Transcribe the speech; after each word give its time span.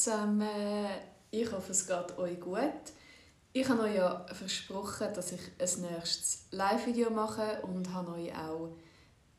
zusammen, 0.00 0.48
ich 1.30 1.52
hoffe 1.52 1.72
es 1.72 1.86
geht 1.86 2.18
euch 2.18 2.40
gut. 2.40 2.72
Ich 3.52 3.68
habe 3.68 3.82
euch 3.82 3.96
ja 3.96 4.24
versprochen, 4.32 5.08
dass 5.14 5.32
ich 5.32 5.40
ein 5.58 5.82
nächstes 5.82 6.46
Live-Video 6.52 7.10
mache 7.10 7.60
und 7.62 7.92
habe 7.92 8.12
euch 8.12 8.34
auch 8.34 8.70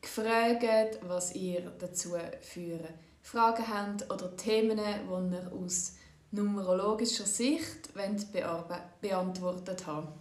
gefragt, 0.00 1.00
was 1.02 1.34
ihr 1.34 1.72
dazu 1.78 2.14
für 2.40 2.78
Fragen 3.22 3.66
habt 3.66 4.08
oder 4.12 4.36
Themen, 4.36 4.78
die 4.78 5.34
ihr 5.34 5.52
aus 5.52 5.94
numerologischer 6.30 7.26
Sicht 7.26 7.92
beantwortet 9.00 9.86
habt. 9.86 10.12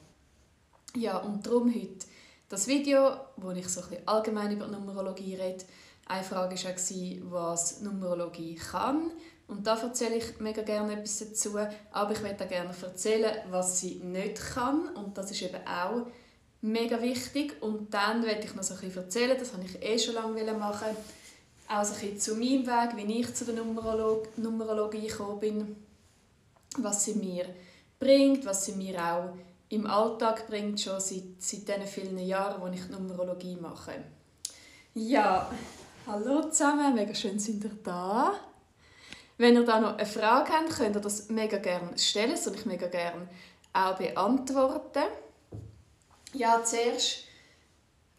Ja, 0.96 1.18
und 1.18 1.46
darum 1.46 1.73
heute 1.73 2.07
das 2.50 2.68
Video, 2.68 3.11
wo 3.37 3.51
ich 3.51 3.69
so 3.69 3.82
ein 3.82 4.07
allgemein 4.07 4.54
über 4.54 4.68
Numerologie 4.68 5.36
rede. 5.36 5.64
Eine 6.07 6.23
Frage 6.23 6.55
war, 6.55 7.32
was 7.32 7.82
Numerologie 7.82 8.55
kann. 8.55 9.11
Und 9.51 9.68
da 9.68 9.78
erzähle 9.78 10.15
ich 10.15 10.39
mega 10.39 10.61
gerne 10.61 10.93
etwas 10.93 11.19
dazu. 11.19 11.57
Aber 11.91 12.11
ich 12.14 12.21
möchte 12.21 12.46
auch 12.46 12.50
gerne 12.50 12.73
erzählen, 12.82 13.36
was 13.50 13.82
sie 13.82 13.96
nicht 13.96 14.37
kann. 14.37 14.87
Und 14.96 15.18
das 15.18 15.29
ist 15.29 15.41
eben 15.41 15.68
auch 15.68 16.07
mega 16.61 17.01
wichtig. 17.01 17.61
Und 17.61 17.93
dann 17.93 18.24
werde 18.24 18.46
ich 18.46 18.55
noch 18.55 18.64
so 18.64 18.75
ein 18.75 18.79
bisschen 18.79 19.04
erzählen, 19.04 19.37
das 19.37 19.51
habe 19.51 19.64
ich 19.65 19.83
eh 19.83 20.00
schon 20.00 20.15
lange 20.15 20.54
machen 20.54 20.87
auch 21.68 21.86
so 21.86 21.93
ein 21.93 22.00
bisschen 22.01 22.19
zu 22.19 22.36
meinem 22.36 22.68
Weg, 22.68 22.97
wie 22.97 23.19
ich 23.19 23.33
zu 23.33 23.46
der 23.46 23.55
Numerolog 23.55 24.37
Numerologie 24.37 25.07
gekommen 25.07 25.39
bin, 25.39 25.75
was 26.77 27.05
sie 27.05 27.13
mir 27.13 27.46
bringt, 27.97 28.46
was 28.46 28.65
sie 28.65 28.74
mir 28.74 28.99
auch 29.02 29.29
im 29.69 29.88
Alltag 29.88 30.47
bringt, 30.47 30.82
schon 30.82 30.99
seit, 30.99 31.24
seit 31.39 31.68
diesen 31.68 31.88
vielen 31.88 32.19
Jahren, 32.19 32.61
wo 32.61 32.67
ich 32.67 32.89
Numerologie 32.89 33.55
mache. 33.55 33.94
Ja, 34.94 35.49
hallo 36.05 36.49
zusammen, 36.49 36.94
mega 36.94 37.13
schön 37.13 37.39
sind 37.39 37.63
ihr 37.63 37.72
da. 37.81 38.50
Wenn 39.42 39.56
ihr 39.56 39.66
da 39.66 39.80
noch 39.80 39.97
eine 39.97 40.06
Frage 40.06 40.52
habt, 40.52 40.70
könnt 40.70 40.95
ihr 40.95 41.02
das 41.02 41.30
mega 41.30 41.58
gerne 41.58 41.97
stellen, 41.97 42.30
das 42.30 42.44
soll 42.44 42.53
ich 42.53 42.67
mega 42.67 42.86
gerne 42.86 43.28
auch 43.73 43.97
beantworten. 43.97 45.02
Ja, 46.34 46.64
zuerst, 46.64 47.23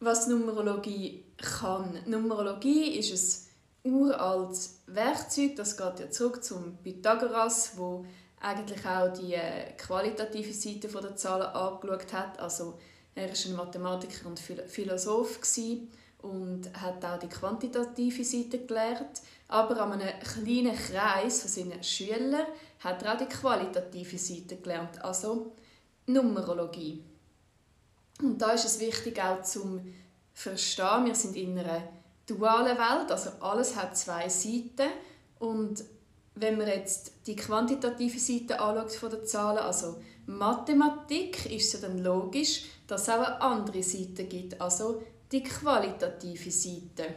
was 0.01 0.27
Numerologie 0.27 1.23
kann. 1.37 2.01
Numerologie 2.07 2.99
ist 2.99 3.47
ein 3.85 3.93
uraltes 3.93 4.81
Werkzeug, 4.89 5.55
das 5.55 5.77
geht 5.77 6.01
ja 6.01 6.11
zurück 6.11 6.43
zum 6.43 6.79
Pythagoras, 6.79 7.75
wo 7.77 8.05
eigentlich 8.41 8.85
auch 8.85 9.13
die 9.13 9.35
äh, 9.35 9.75
qualitative 9.79 10.53
Seite 10.53 10.89
der 10.89 11.15
Zahlen 11.15 11.47
angeschaut 11.47 12.13
hat. 12.13 12.41
Also 12.41 12.81
er 13.15 13.29
war 13.29 13.37
ein 13.47 13.55
Mathematiker 13.55 14.27
und 14.27 14.41
Philosoph 14.41 15.39
und 16.23 16.63
hat 16.81 17.05
auch 17.05 17.19
die 17.21 17.29
quantitative 17.29 18.25
Seite 18.25 18.59
gelernt. 18.67 19.23
Aber 19.53 19.79
an 19.83 19.93
einem 19.93 20.19
kleinen 20.21 20.75
Kreis 20.75 21.43
von 21.43 21.51
seinen 21.51 21.85
Schülern 21.85 22.47
hat 22.81 23.03
er 23.03 23.13
auch 23.13 23.19
die 23.19 23.27
qualitative 23.27 24.17
Seite 24.17 24.57
gelernt, 24.57 25.05
also 25.05 25.53
Numerologie. 26.07 27.05
Und 28.23 28.41
da 28.41 28.53
ist 28.53 28.65
es 28.65 28.81
wichtig 28.81 29.23
auch 29.23 29.43
zum 29.43 29.93
Verstehen, 30.33 31.05
wir 31.05 31.15
sind 31.15 31.37
in 31.37 31.59
einer 31.59 31.83
dualen 32.27 32.79
Welt, 32.79 33.11
also 33.11 33.29
alles 33.41 33.77
hat 33.77 33.95
zwei 33.95 34.27
Seiten 34.31 34.89
und 35.39 35.85
wenn 36.35 36.57
man 36.57 36.69
jetzt 36.69 37.13
die 37.27 37.37
quantitative 37.37 38.19
Seite 38.19 38.59
anschaut 38.59 38.93
von 38.93 39.11
den 39.11 39.27
Zahlen, 39.27 39.59
also 39.59 40.01
Mathematik, 40.25 41.45
ist 41.53 41.75
es 41.75 41.83
ja 41.83 41.89
dann 41.89 41.99
logisch, 41.99 42.63
dass 42.87 43.03
es 43.03 43.09
auch 43.11 43.19
eine 43.19 43.41
andere 43.43 43.83
Seite 43.83 44.25
gibt, 44.25 44.59
also 44.59 45.03
die 45.31 45.43
qualitative 45.43 46.51
Seite. 46.51 47.15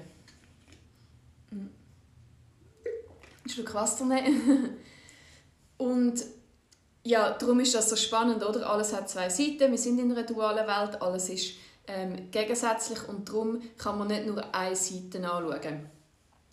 Ein 3.44 3.44
Schluck 3.55 3.73
Wasser 3.73 4.05
nehmen. 4.05 4.77
Und 5.77 6.23
ja, 7.03 7.31
darum 7.31 7.59
ist 7.59 7.75
das 7.75 7.89
so 7.89 7.95
spannend, 7.95 8.43
oder? 8.43 8.69
Alles 8.69 8.93
hat 8.93 9.09
zwei 9.09 9.29
Seiten, 9.29 9.71
wir 9.71 9.77
sind 9.77 9.99
in 9.99 10.11
einer 10.11 10.23
dualen 10.23 10.67
Welt, 10.67 11.01
alles 11.01 11.29
ist 11.29 11.53
ähm, 11.87 12.31
gegensätzlich 12.31 13.07
und 13.07 13.29
darum 13.29 13.61
kann 13.77 13.97
man 13.97 14.07
nicht 14.07 14.25
nur 14.25 14.43
eine 14.53 14.75
Seite 14.75 15.17
anschauen. 15.17 15.89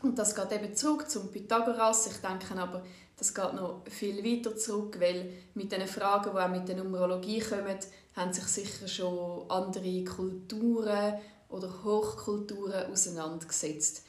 Und 0.02 0.18
das 0.18 0.34
geht 0.34 0.52
eben 0.52 0.74
zurück 0.74 1.08
zum 1.08 1.30
Pythagoras. 1.30 2.08
Ich 2.08 2.16
denke 2.16 2.60
aber, 2.60 2.82
das 3.16 3.32
geht 3.32 3.54
noch 3.54 3.82
viel 3.88 4.22
weiter 4.24 4.56
zurück, 4.56 4.98
weil 4.98 5.32
mit 5.54 5.70
den 5.70 5.86
Fragen, 5.86 6.32
die 6.34 6.38
auch 6.38 6.48
mit 6.48 6.68
der 6.68 6.76
Numerologie 6.76 7.38
kommen, 7.40 7.78
haben 8.16 8.32
sich 8.32 8.44
sicher 8.44 8.88
schon 8.88 9.48
andere 9.48 10.04
Kulturen 10.04 11.14
oder 11.48 11.84
Hochkulturen 11.84 12.92
auseinandergesetzt. 12.92 14.04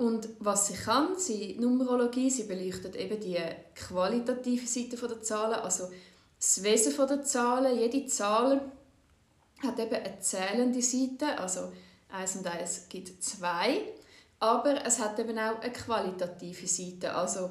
Und 0.00 0.30
was 0.38 0.68
sie 0.68 0.72
kann, 0.72 1.18
sie 1.18 1.58
Numerologie, 1.60 2.30
sie 2.30 2.44
beleuchtet 2.44 2.96
eben 2.96 3.20
die 3.20 3.38
qualitative 3.74 4.66
Seite 4.66 4.96
der 4.96 5.20
Zahlen, 5.20 5.60
also 5.60 5.90
das 6.38 6.62
Wesen 6.62 7.06
der 7.06 7.22
Zahlen. 7.22 7.78
Jede 7.78 8.06
Zahl 8.06 8.62
hat 9.62 9.78
eben 9.78 9.94
eine 9.94 10.18
zählende 10.20 10.80
Seite, 10.80 11.38
also 11.38 11.70
1 12.08 12.36
und 12.36 12.46
1 12.46 12.88
gibt 12.88 13.22
2. 13.22 13.82
Aber 14.38 14.86
es 14.86 15.00
hat 15.00 15.18
eben 15.18 15.38
auch 15.38 15.60
eine 15.60 15.70
qualitative 15.70 16.66
Seite. 16.66 17.14
Also 17.14 17.50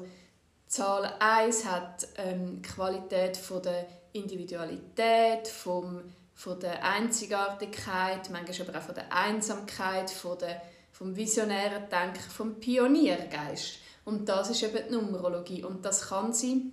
Zahl 0.66 1.14
1 1.20 1.64
hat 1.66 2.08
ähm, 2.16 2.62
Qualität 2.62 3.36
von 3.36 3.62
der 3.62 3.86
Individualität, 4.12 5.46
vom, 5.46 6.02
von 6.34 6.58
der 6.58 6.84
Einzigartigkeit, 6.84 8.28
manchmal 8.30 8.68
aber 8.68 8.78
auch 8.80 8.82
von 8.82 8.94
der 8.96 9.12
Einsamkeit, 9.12 10.10
von 10.10 10.36
der, 10.36 10.60
vom 11.00 11.16
visionären 11.16 11.88
Denken, 11.88 12.30
vom 12.30 12.60
Pioniergeist. 12.60 13.78
Und 14.04 14.28
das 14.28 14.50
ist 14.50 14.62
eben 14.62 14.86
die 14.86 14.92
Numerologie. 14.92 15.64
Und 15.64 15.82
das 15.82 16.08
kann 16.08 16.34
sie. 16.34 16.72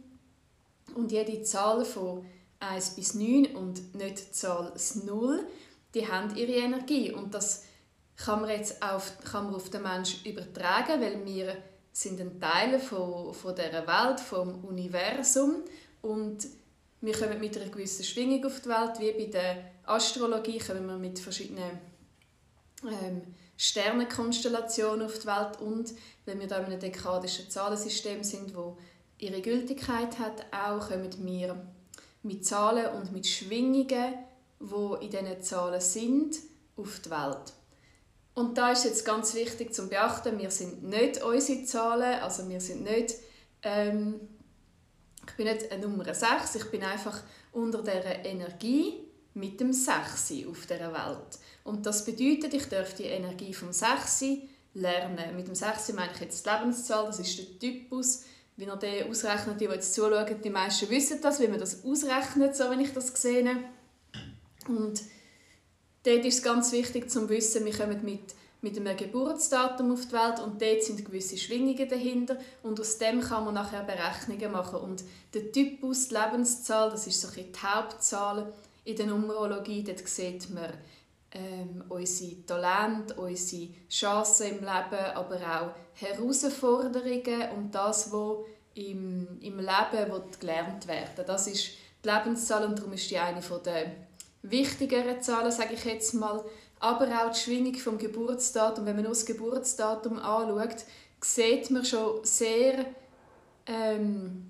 Und 0.96 1.14
jede 1.14 1.44
Zahl 1.44 1.86
von 1.86 2.26
1 2.60 2.96
bis 2.96 3.14
9 3.14 3.56
und 3.56 3.96
nicht 3.96 4.28
die 4.28 4.32
Zahl 4.34 4.74
0, 5.06 5.48
die 5.94 6.10
haben 6.10 6.36
ihre 6.36 6.52
Energie. 6.52 7.14
Und 7.14 7.34
das 7.34 7.64
kann 8.18 8.42
man 8.42 8.50
jetzt 8.50 8.84
auf, 8.84 9.18
kann 9.24 9.46
man 9.46 9.56
auf 9.56 9.70
den 9.70 9.84
Menschen 9.84 10.30
übertragen, 10.30 11.00
weil 11.00 11.26
wir 11.26 11.56
sind 11.94 12.20
ein 12.20 12.38
Teil 12.38 12.80
von, 12.80 13.34
von 13.34 13.56
dieser 13.56 13.88
Welt, 13.88 14.20
vom 14.20 14.66
Universum 14.66 15.64
und 16.02 16.46
wir 17.00 17.14
kommen 17.14 17.40
mit 17.40 17.56
einer 17.56 17.70
gewissen 17.70 18.04
Schwingung 18.04 18.44
auf 18.46 18.60
die 18.60 18.70
Welt, 18.70 19.00
wie 19.00 19.26
bei 19.26 19.32
der 19.32 19.72
Astrologie 19.86 20.58
kommen 20.60 20.86
wir 20.86 20.98
mit 20.98 21.18
verschiedenen 21.18 21.80
ähm, 22.84 23.22
Sternenkonstellationen 23.58 25.06
auf 25.06 25.20
die 25.20 25.28
Welt 25.28 25.60
und 25.60 25.94
wenn 26.26 26.40
wir 26.40 26.48
da 26.48 26.58
in 26.60 26.66
einem 26.66 26.80
dekadischen 26.80 27.50
Zahlensystem 27.50 28.24
sind, 28.24 28.56
wo 28.56 28.78
ihre 29.18 29.42
Gültigkeit 29.42 30.20
hat, 30.20 30.46
auch 30.52 30.90
kommen 30.90 31.10
wir 31.26 31.68
mit 32.22 32.46
Zahlen 32.46 32.94
und 32.94 33.12
mit 33.12 33.26
Schwingungen, 33.26 34.14
wo 34.60 34.96
in 34.96 35.10
diesen 35.10 35.42
Zahlen 35.42 35.82
sind, 35.82 36.38
auf 36.76 37.00
die 37.00 37.10
Welt. 37.10 37.54
Und 38.36 38.58
da 38.60 38.72
ist 38.72 38.86
jetzt 38.86 39.04
ganz 39.04 39.34
wichtig 39.34 39.74
zu 39.74 39.90
beachten, 39.90 40.38
wir 40.38 40.52
sind 40.52 40.84
nicht 40.84 41.24
unsere 41.24 41.64
Zahlen, 41.64 42.22
also 42.22 42.48
wir 42.48 42.62
sind 42.62 42.84
nicht, 42.84 43.16
ähm, 43.64 44.20
ich 45.26 45.34
bin 45.34 45.48
nicht 45.48 45.72
eine 45.72 45.88
Nummer 45.88 46.14
6, 46.14 46.54
ich 46.54 46.70
bin 46.70 46.84
einfach 46.84 47.24
unter 47.52 47.82
der 47.82 48.26
Energie 48.26 49.07
mit 49.38 49.60
dem 49.60 49.72
6 49.72 50.34
auf 50.50 50.66
dieser 50.66 50.92
Welt. 50.92 51.40
Und 51.64 51.86
das 51.86 52.04
bedeutet, 52.06 52.54
ich 52.54 52.68
darf 52.70 52.94
die 52.96 53.04
Energie 53.04 53.54
vom 53.54 53.72
6 53.72 54.26
lernen. 54.74 55.36
Mit 55.36 55.48
dem 55.48 55.56
6 55.56 55.94
meine 55.94 56.12
ich 56.14 56.22
jetzt 56.22 56.46
die 56.46 56.50
Lebenszahl, 56.50 57.06
das 57.06 57.20
ist 57.20 57.38
der 57.38 57.60
Typus, 57.60 58.24
wie 58.56 58.66
man 58.66 58.80
den 58.80 59.10
ausrechnet, 59.10 59.62
die, 59.62 59.68
die 59.68 59.74
jetzt 59.74 59.94
zuschauen, 59.94 60.42
die 60.44 60.50
meisten 60.50 60.90
wissen 60.90 61.20
das, 61.22 61.40
wie 61.40 61.48
man 61.48 61.60
das 61.60 61.86
ausrechnet, 61.86 62.56
so 62.56 62.70
wenn 62.70 62.80
ich 62.80 62.94
das 62.94 63.10
sehe. 63.10 63.58
Und 64.68 65.02
dort 66.04 66.26
ist 66.26 66.38
es 66.38 66.44
ganz 66.44 66.72
wichtig 66.72 67.10
zu 67.10 67.30
wissen, 67.30 67.66
wir 67.66 67.74
kommen 67.74 68.04
mit, 68.04 68.34
mit 68.62 68.78
einem 68.78 68.98
Geburtsdatum 68.98 69.92
auf 69.92 70.08
die 70.08 70.14
Welt 70.14 70.40
und 70.40 70.60
dort 70.60 70.84
sind 70.84 71.06
gewisse 71.06 71.38
Schwingungen 71.38 71.88
dahinter 71.88 72.38
und 72.64 72.80
aus 72.80 72.98
dem 72.98 73.22
kann 73.22 73.46
man 73.46 73.54
nachher 73.54 73.84
Berechnungen 73.84 74.52
machen. 74.52 74.80
Und 74.80 75.04
der 75.36 75.52
Typus, 75.52 76.08
die 76.08 76.16
Lebenszahl, 76.16 76.90
das 76.90 77.06
ist 77.06 77.22
so 77.22 77.28
die 77.30 77.46
Hauptzahl 77.62 78.52
in 78.88 78.96
der 78.96 79.08
Numerologie, 79.08 79.84
dort 79.84 80.08
sieht 80.08 80.50
man 80.50 80.72
ähm, 81.32 81.84
unsere 81.90 82.46
Talente, 82.46 83.16
unsere 83.16 83.68
Chancen 83.90 84.48
im 84.48 84.60
Leben, 84.60 85.14
aber 85.14 85.36
auch 85.36 85.76
Herausforderungen 85.94 87.52
und 87.58 87.76
das, 87.76 88.14
was 88.14 88.38
im, 88.76 89.40
im 89.42 89.60
Leben 89.60 90.24
gelernt 90.40 90.88
werden 90.88 91.26
Das 91.26 91.48
ist 91.48 91.70
die 92.04 92.10
Lebenszahl 92.10 92.66
und 92.66 92.80
darum 92.80 92.94
ist 92.94 93.12
die 93.12 93.18
eine 93.18 93.42
der 93.42 93.92
wichtigeren 94.44 95.22
Zahlen, 95.22 95.52
sage 95.52 95.74
ich 95.74 95.84
jetzt 95.84 96.14
mal, 96.14 96.46
aber 96.80 97.08
auch 97.08 97.34
die 97.34 97.40
Schwingung 97.40 97.76
vom 97.76 97.98
Geburtsdatum. 97.98 98.86
Wenn 98.86 98.96
man 98.96 99.04
nur 99.04 99.14
das 99.14 99.26
Geburtsdatum 99.26 100.20
anschaut, 100.20 100.86
sieht 101.20 101.72
man 101.72 101.84
schon 101.84 102.24
sehr, 102.24 102.86
ähm, 103.66 104.50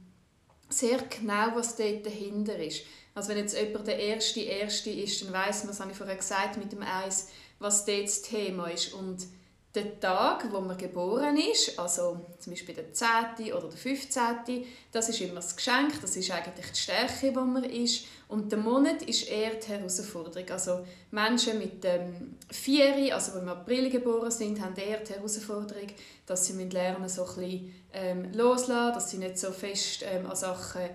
sehr 0.69 1.00
genau, 1.10 1.56
was 1.56 1.75
dort 1.75 2.06
dahinter 2.06 2.60
ist. 2.60 2.83
Also 3.18 3.30
wenn 3.30 3.40
jetzt 3.40 3.58
jemand 3.58 3.88
der 3.88 3.98
erste 3.98 4.42
erste 4.42 4.92
ist, 4.92 5.24
dann 5.24 5.34
weiß 5.34 5.64
man, 5.64 5.69
das 5.69 5.80
habe 5.80 5.90
ich 5.90 5.98
vorher 5.98 6.18
gesagt 6.18 6.58
mit 6.58 6.72
dem 6.72 6.84
Eis, 6.84 7.30
was 7.58 7.84
das 7.84 8.22
Thema 8.22 8.68
ist. 8.68 8.94
Und 8.94 9.25
der 9.74 10.00
Tag, 10.00 10.52
wo 10.52 10.62
man 10.62 10.78
geboren 10.78 11.36
ist, 11.36 11.80
also 11.80 12.24
zum 12.38 12.54
Beispiel 12.54 12.75
der 12.75 12.94
10. 12.94 13.54
oder 13.54 13.69
der 13.69 13.78
15., 13.78 14.66
das 14.92 15.10
ist 15.10 15.19
immer 15.22 15.36
das 15.36 15.56
Geschenk, 15.56 16.00
das 16.00 16.16
ist 16.16 16.30
eigentlich 16.30 16.72
die 16.72 16.78
Stärke, 16.78 17.36
wo 17.36 17.42
man 17.42 17.64
ist. 17.64 18.06
Und 18.28 18.52
der 18.52 18.60
Monat 18.60 19.02
ist 19.02 19.28
eher 19.28 19.56
die 19.56 19.68
Herausforderung. 19.68 20.48
Also 20.52 20.86
Menschen 21.10 21.58
mit 21.58 21.84
dem 21.84 22.36
4., 22.52 23.16
also 23.16 23.31
die 23.31 23.40
im 23.40 23.50
April 23.50 23.90
geboren 23.90 24.30
sind, 24.30 24.62
haben 24.62 24.75
eher 24.75 25.00
die 25.00 25.14
Herausforderung, 25.14 25.88
dass 26.28 26.46
sie 26.46 26.54
lernen 26.54 27.10
so 27.10 27.24
ein 27.24 27.36
bisschen 27.36 27.75
ähm, 27.94 28.31
loslassen, 28.34 28.94
dass 28.94 29.10
sie 29.10 29.18
nicht 29.18 29.40
so 29.40 29.52
fest 29.52 30.06
ähm, 30.06 30.28
an 30.28 30.36
Sachen 30.36 30.88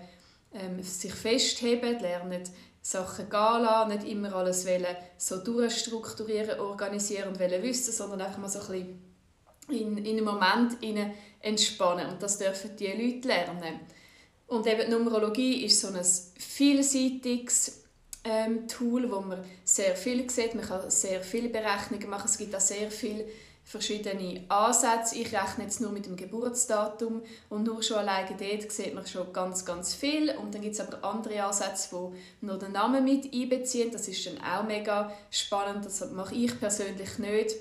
ähm, 0.53 0.81
sich 0.83 1.13
festheben, 1.13 1.99
lernen 1.99 2.43
Sachen 2.81 3.29
gehen 3.29 3.61
lassen, 3.61 3.89
nicht 3.91 4.07
immer 4.07 4.35
alles 4.35 4.67
wollen, 4.67 4.97
so 5.17 5.37
durchstrukturieren, 5.37 6.59
organisieren 6.59 7.29
und 7.29 7.39
wollen 7.39 7.63
wissen, 7.63 7.93
sondern 7.93 8.21
einfach 8.21 8.39
mal 8.39 8.49
so 8.49 8.59
ein 8.59 8.67
bisschen 8.67 9.13
in, 9.69 9.97
in 9.97 10.17
einen 10.17 10.25
Moment 10.25 10.77
entspannen. 11.39 12.09
Und 12.09 12.21
das 12.21 12.37
dürfen 12.37 12.75
die 12.75 12.87
Leute 12.87 13.27
lernen. 13.27 13.79
Und 14.47 14.67
eben 14.67 14.81
die 14.85 14.91
Numerologie 14.91 15.65
ist 15.65 15.79
so 15.79 15.87
ein 15.87 16.03
vielseitiges 16.37 17.83
ähm, 18.25 18.67
Tool, 18.67 19.09
wo 19.09 19.21
man 19.21 19.43
sehr 19.63 19.95
viel 19.95 20.29
sieht. 20.29 20.53
Man 20.53 20.65
kann 20.65 20.89
sehr 20.89 21.21
viele 21.21 21.49
Berechnungen 21.49 22.09
machen. 22.09 22.25
Es 22.27 22.37
gibt 22.37 22.55
auch 22.55 22.59
sehr 22.59 22.91
viele 22.91 23.25
verschiedene 23.63 24.43
Ansätze. 24.49 25.15
Ich 25.15 25.33
rechne 25.33 25.63
jetzt 25.63 25.81
nur 25.81 25.91
mit 25.91 26.05
dem 26.05 26.15
Geburtsdatum 26.15 27.21
und 27.49 27.63
nur 27.63 27.81
schon 27.81 27.97
alleine 27.97 28.35
dort 28.37 28.71
sieht 28.71 28.93
man 28.93 29.05
schon 29.05 29.31
ganz, 29.31 29.65
ganz 29.65 29.93
viel. 29.93 30.35
Und 30.37 30.53
dann 30.53 30.61
gibt 30.61 30.75
es 30.75 30.81
aber 30.81 31.03
andere 31.03 31.43
Ansätze, 31.43 31.89
die 31.91 32.45
nur 32.45 32.57
den 32.57 32.73
Namen 32.73 33.03
mit 33.03 33.33
einbeziehen. 33.33 33.91
Das 33.91 34.07
ist 34.07 34.25
dann 34.25 34.41
auch 34.41 34.63
mega 34.63 35.11
spannend. 35.31 35.85
Das 35.85 36.11
mache 36.11 36.35
ich 36.35 36.59
persönlich 36.59 37.17
nicht, 37.19 37.55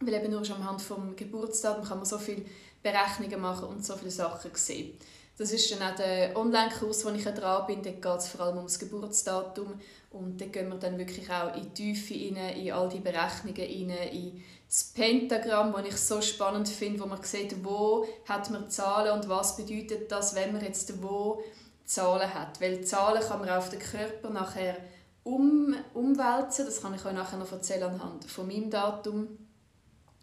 weil 0.00 0.14
eben 0.14 0.30
nur 0.30 0.44
schon 0.44 0.56
anhand 0.56 0.82
vom 0.82 1.16
Geburtsdatum 1.16 1.84
kann 1.84 1.98
man 1.98 2.06
so 2.06 2.18
viele 2.18 2.44
Berechnungen 2.82 3.40
machen 3.40 3.68
und 3.68 3.84
so 3.84 3.96
viele 3.96 4.10
Sachen 4.10 4.50
sehen. 4.54 4.96
Das 5.40 5.52
ist 5.52 5.70
dann 5.72 5.90
auch 5.90 5.96
der 5.96 6.36
Online-Kurs, 6.36 7.06
wo 7.06 7.10
ich 7.10 7.24
dran 7.24 7.66
bin. 7.66 7.82
Dort 7.82 8.02
geht 8.02 8.18
es 8.18 8.28
vor 8.28 8.42
allem 8.42 8.58
um 8.58 8.64
das 8.64 8.78
Geburtsdatum. 8.78 9.80
Und 10.10 10.40
dort 10.40 10.52
gehen 10.52 10.68
wir 10.68 10.76
dann 10.76 10.98
wirklich 10.98 11.30
auch 11.30 11.54
in 11.54 11.72
die 11.72 11.94
Tiefe 11.94 12.14
rein, 12.14 12.56
in 12.56 12.72
all 12.72 12.88
die 12.88 12.98
Berechnungen 12.98 13.56
rein, 13.56 14.08
in 14.12 14.42
das 14.66 14.84
Pentagramm, 14.84 15.72
das 15.72 15.86
ich 15.86 15.96
so 15.96 16.20
spannend 16.20 16.68
finde, 16.68 17.00
wo 17.00 17.06
man 17.06 17.22
sieht, 17.22 17.64
wo 17.64 18.06
hat 18.28 18.50
man 18.50 18.70
Zahlen 18.70 19.12
und 19.12 19.28
was 19.28 19.56
bedeutet 19.56 20.10
das, 20.10 20.34
wenn 20.34 20.52
man 20.52 20.64
jetzt 20.64 21.00
wo 21.02 21.42
Zahlen 21.84 22.32
hat. 22.32 22.60
Weil 22.60 22.84
Zahlen 22.84 23.22
kann 23.22 23.40
man 23.40 23.50
auf 23.50 23.70
den 23.70 23.80
Körper 23.80 24.30
nachher 24.30 24.76
um, 25.22 25.74
umwälzen. 25.94 26.66
Das 26.66 26.82
kann 26.82 26.94
ich 26.94 27.04
euch 27.04 27.12
nachher 27.12 27.38
noch 27.38 27.50
erzählen 27.50 27.84
anhand 27.84 28.24
von 28.24 28.46
meinem 28.46 28.70
Datum. 28.70 29.26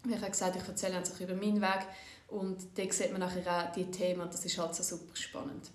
Wie 0.04 0.14
ich 0.14 0.20
habe 0.20 0.30
gesagt, 0.30 0.56
ich 0.56 0.68
erzähle 0.68 0.96
einfach 0.96 1.20
über 1.20 1.34
meinen 1.34 1.60
Weg. 1.60 1.86
Und 2.28 2.78
da 2.78 2.82
sieht 2.90 3.10
man 3.10 3.20
nachher 3.20 3.46
auch 3.46 3.72
die 3.72 3.90
Themen 3.90 4.20
und 4.20 4.32
das 4.32 4.44
ist 4.44 4.58
halt 4.58 4.74
so 4.74 4.82
super 4.82 5.16
spannend. 5.16 5.70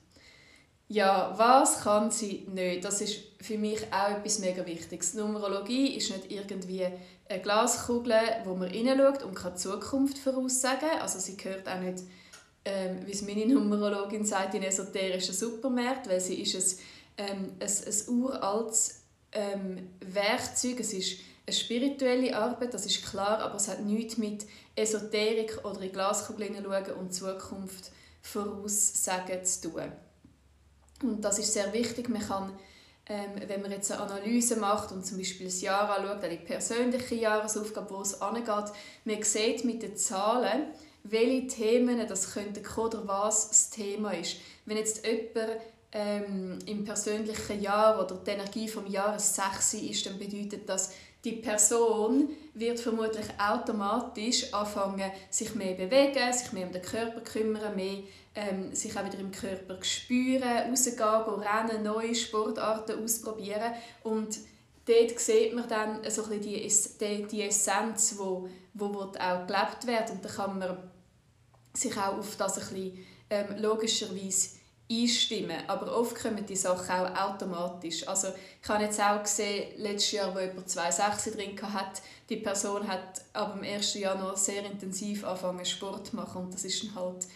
Ja, 0.89 1.33
was 1.37 1.81
kann 1.81 2.11
sie 2.11 2.45
nicht? 2.53 2.83
Das 2.83 3.01
ist 3.01 3.19
für 3.41 3.57
mich 3.57 3.81
auch 3.91 4.17
etwas 4.17 4.39
mega 4.39 4.65
Wichtiges. 4.65 5.13
Numerologie 5.13 5.95
ist 5.95 6.11
nicht 6.11 6.31
irgendwie 6.31 6.85
eine 6.85 7.41
Glaskugel, 7.41 8.19
wo 8.43 8.53
man 8.55 8.69
hineinschaut 8.69 9.23
und 9.23 9.33
kann 9.33 9.57
Zukunft 9.57 10.17
voraussagen. 10.17 10.89
Also 11.01 11.19
sie 11.19 11.37
gehört 11.37 11.67
auch 11.67 11.79
nicht, 11.79 12.03
ähm, 12.65 13.05
wie 13.05 13.11
es 13.11 13.21
meine 13.21 13.45
Numerologin 13.45 14.25
sagt, 14.25 14.53
in 14.55 14.63
esoterischen 14.63 15.33
Supermärkten, 15.33 16.11
weil 16.11 16.21
sie 16.21 16.41
ist 16.41 16.79
ein, 17.17 17.25
ähm, 17.25 17.51
ein, 17.59 17.69
ein 17.69 18.19
uraltes 18.19 19.01
ähm, 19.31 19.89
Werkzeug. 20.01 20.79
Es 20.79 20.93
ist 20.93 21.19
eine 21.45 21.55
spirituelle 21.55 22.35
Arbeit, 22.37 22.73
das 22.73 22.85
ist 22.85 23.05
klar, 23.05 23.39
aber 23.39 23.55
es 23.55 23.67
hat 23.67 23.81
nichts 23.81 24.17
mit 24.17 24.45
Esoterik 24.75 25.63
oder 25.63 25.81
in 25.81 25.91
Glaskugel 25.91 26.49
schauen 26.55 26.93
und 26.99 27.13
Zukunft 27.13 27.91
voraussagen 28.21 29.43
zu 29.43 29.69
tun. 29.69 29.91
Und 31.03 31.21
das 31.21 31.39
ist 31.39 31.53
sehr 31.53 31.71
wichtig. 31.73 32.09
Man 32.09 32.21
kann, 32.21 32.51
ähm, 33.07 33.31
wenn 33.47 33.61
man 33.61 33.71
jetzt 33.71 33.91
eine 33.91 34.01
Analyse 34.01 34.55
macht 34.55 34.91
und 34.91 35.05
zum 35.05 35.17
Beispiel 35.17 35.47
das 35.47 35.61
Jahr 35.61 35.97
anschaut, 35.97 36.23
eine 36.23 36.37
persönliche 36.37 37.15
Jahresaufgabe, 37.15 37.93
wo 37.93 38.01
es 38.01 38.21
angeht, 38.21 38.71
man 39.05 39.23
sieht 39.23 39.65
mit 39.65 39.83
den 39.83 39.97
Zahlen, 39.97 40.67
welche 41.03 41.47
Themen 41.47 42.07
das 42.07 42.33
kommen 42.33 42.53
oder 42.77 43.07
was 43.07 43.49
das 43.49 43.69
Thema 43.69 44.11
ist. 44.11 44.37
Wenn 44.65 44.77
jetzt 44.77 45.05
jemand 45.05 45.59
ähm, 45.91 46.59
im 46.65 46.85
persönlichen 46.85 47.61
Jahr 47.61 48.03
oder 48.03 48.15
die 48.15 48.31
Energie 48.31 48.67
vom 48.67 48.87
Jahr 48.87 49.19
6 49.19 49.73
ist, 49.75 50.05
dann 50.05 50.17
bedeutet 50.17 50.67
das, 50.67 50.93
die 51.23 51.33
Person 51.33 52.29
wird 52.53 52.79
vermutlich 52.79 53.27
automatisch 53.37 54.53
anfangen, 54.53 55.09
sich 55.29 55.55
mehr 55.55 55.73
bewegen, 55.73 56.33
sich 56.33 56.51
mehr 56.51 56.67
um 56.67 56.73
den 56.73 56.81
Körper 56.81 57.21
kümmern, 57.21 57.75
mehr 57.75 57.99
ähm, 58.35 58.73
sich 58.73 58.97
auch 58.97 59.05
wieder 59.05 59.19
im 59.19 59.31
Körper 59.31 59.83
spüren, 59.83 60.69
rausgehen, 60.69 60.97
gehen, 60.97 61.39
rennen, 61.39 61.83
neue 61.83 62.15
Sportarten 62.15 63.03
ausprobieren 63.03 63.73
und 64.03 64.39
dort 64.85 65.19
sieht 65.19 65.53
man 65.53 65.67
dann 65.67 65.99
so 66.09 66.23
ein 66.25 66.41
die, 66.41 66.71
die, 66.99 67.27
die 67.27 67.41
Essenz, 67.43 68.15
wo, 68.17 68.49
wo 68.73 68.85
auch 68.85 69.47
gelebt 69.47 69.87
wird 69.87 70.09
und 70.11 70.25
dann 70.25 70.31
kann 70.31 70.59
man 70.59 70.77
sich 71.73 71.95
auch 71.97 72.17
auf 72.17 72.35
das 72.35 72.57
ein 72.57 72.67
bisschen 72.67 73.05
ähm, 73.29 73.55
logischerweise 73.59 74.49
einstimmen. 74.91 75.57
Aber 75.67 75.95
oft 75.97 76.15
kommen 76.15 76.45
die 76.45 76.55
Sachen 76.55 76.89
auch 76.89 77.33
automatisch. 77.33 78.07
Also 78.07 78.27
ich 78.61 78.69
habe 78.69 78.83
jetzt 78.83 79.01
auch 79.01 79.23
gesehen, 79.23 79.73
letztes 79.77 80.11
Jahr, 80.11 80.35
wo 80.35 80.39
jemand 80.39 80.69
zwei 80.69 80.91
Sechse 80.91 81.31
drin 81.31 81.59
hatte, 81.61 82.01
die 82.29 82.37
Person 82.37 82.87
hat 82.87 83.21
ab 83.33 83.53
dem 83.53 83.63
1. 83.63 83.95
Januar 83.95 84.37
sehr 84.37 84.65
intensiv 84.65 85.23
angefangen 85.23 85.65
Sport 85.65 86.07
zu 86.07 86.15
machen 86.15 86.43
und 86.43 86.53
das 86.53 86.65
ist 86.65 86.83
dann 86.83 86.95
halt 86.95 87.27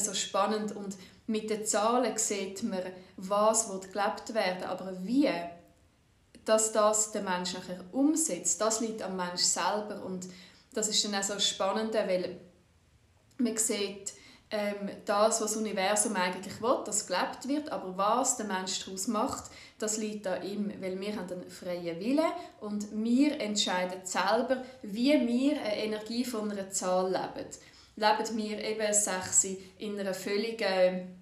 so 0.00 0.14
spannend. 0.14 0.74
Und 0.74 0.96
mit 1.26 1.50
den 1.50 1.64
Zahlen 1.64 2.16
sieht 2.16 2.62
man, 2.62 2.82
was 3.16 3.68
gelebt 3.68 4.34
werden. 4.34 4.64
Aber 4.64 4.92
wie 5.02 5.30
dass 6.44 6.72
das 6.72 7.12
der 7.12 7.22
Mensch 7.22 7.54
nachher 7.54 7.80
umsetzt, 7.92 8.60
das 8.60 8.80
liegt 8.80 9.02
am 9.02 9.16
Mensch 9.16 9.42
selber. 9.42 10.02
Und 10.04 10.28
das 10.72 10.88
ist 10.88 11.04
dann 11.04 11.14
auch 11.14 11.22
so 11.22 11.38
spannend, 11.38 11.94
weil 11.94 12.38
man 13.38 13.56
sieht, 13.56 14.12
ähm, 14.50 14.90
das, 15.04 15.40
was 15.40 15.52
das 15.52 15.56
Universum 15.56 16.14
eigentlich 16.16 16.60
will, 16.60 16.78
das 16.84 17.06
gelebt 17.06 17.48
wird, 17.48 17.72
aber 17.72 17.96
was 17.96 18.36
der 18.36 18.46
Mensch 18.46 18.84
daraus 18.84 19.08
macht, 19.08 19.50
das 19.78 19.96
liegt 19.96 20.26
an 20.26 20.42
ihm, 20.42 20.72
weil 20.80 21.00
wir 21.00 21.16
haben 21.16 21.32
einen 21.32 21.50
freien 21.50 21.98
Willen 21.98 22.30
und 22.60 22.86
wir 22.92 23.40
entscheiden 23.40 24.04
selber, 24.04 24.62
wie 24.82 25.26
wir 25.26 25.60
eine 25.60 25.76
Energie 25.76 26.24
von 26.24 26.50
einer 26.50 26.70
Zahl 26.70 27.10
leben. 27.10 27.48
Leben 27.96 28.36
wir 28.36 28.58
eben 28.58 28.92
sechs 28.92 29.46
in 29.78 29.98
einer 29.98 30.14
völligen 30.14 31.16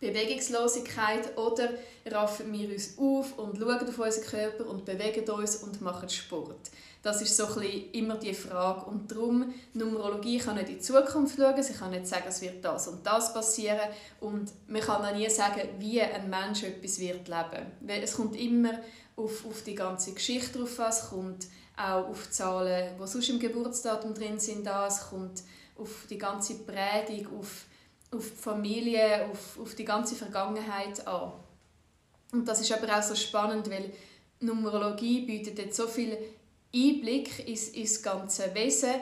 Bewegungslosigkeit 0.00 1.36
oder 1.36 1.70
raffen 2.06 2.52
wir 2.52 2.70
uns 2.70 2.96
auf 2.98 3.38
und 3.38 3.58
schauen 3.58 3.88
auf 3.88 3.98
unseren 3.98 4.24
Körper 4.24 4.66
und 4.66 4.84
bewegen 4.84 5.28
uns 5.28 5.56
und 5.56 5.80
machen 5.82 6.08
Sport. 6.08 6.70
Das 7.02 7.22
ist 7.22 7.34
so 7.34 7.46
ein 7.46 7.90
immer 7.92 8.16
die 8.16 8.34
Frage. 8.34 8.84
Und 8.84 9.10
darum, 9.10 9.54
Numerologie 9.72 10.38
kann 10.38 10.56
nicht 10.56 10.68
in 10.68 10.74
die 10.76 10.80
Zukunft 10.80 11.36
schauen, 11.36 11.62
sie 11.62 11.72
kann 11.72 11.90
nicht 11.90 12.06
sagen, 12.06 12.24
es 12.28 12.42
wird 12.42 12.62
das 12.64 12.88
und 12.88 13.06
das 13.06 13.32
passieren. 13.32 13.88
Und 14.20 14.50
man 14.68 14.82
kann 14.82 15.04
auch 15.04 15.14
nie 15.14 15.28
sagen, 15.30 15.62
wie 15.78 16.00
ein 16.02 16.28
Mensch 16.28 16.62
etwas 16.62 16.98
wird 16.98 17.26
leben. 17.28 17.66
Weil 17.80 18.02
es 18.02 18.16
kommt 18.16 18.36
immer 18.38 18.72
auf, 19.16 19.46
auf 19.46 19.62
die 19.62 19.74
ganze 19.74 20.12
Geschichte 20.12 20.58
drauf 20.58 20.78
an, 20.78 20.90
es 20.90 21.08
kommt 21.08 21.46
auch 21.76 22.08
auf 22.08 22.30
Zahlen, 22.30 22.90
die 23.00 23.06
sonst 23.06 23.30
im 23.30 23.38
Geburtsdatum 23.38 24.12
drin 24.12 24.38
sind, 24.38 24.66
es 24.66 25.08
kommt 25.08 25.42
auf 25.80 26.06
die 26.08 26.18
ganze 26.18 26.54
Prägung, 26.60 27.38
auf, 27.38 27.64
auf 28.12 28.30
die 28.30 28.42
Familie, 28.42 29.28
auf, 29.30 29.58
auf 29.58 29.74
die 29.74 29.84
ganze 29.84 30.14
Vergangenheit 30.14 31.06
an. 31.06 31.32
Und 32.32 32.46
das 32.46 32.60
ist 32.60 32.72
aber 32.72 32.96
auch 32.96 33.02
so 33.02 33.14
spannend, 33.14 33.70
weil 33.70 33.92
Numerologie 34.40 35.22
bietet 35.26 35.58
jetzt 35.58 35.76
so 35.76 35.86
viel 35.86 36.16
Einblick 36.74 37.48
ins, 37.48 37.68
ins 37.68 38.02
ganze 38.02 38.54
Wesen, 38.54 38.94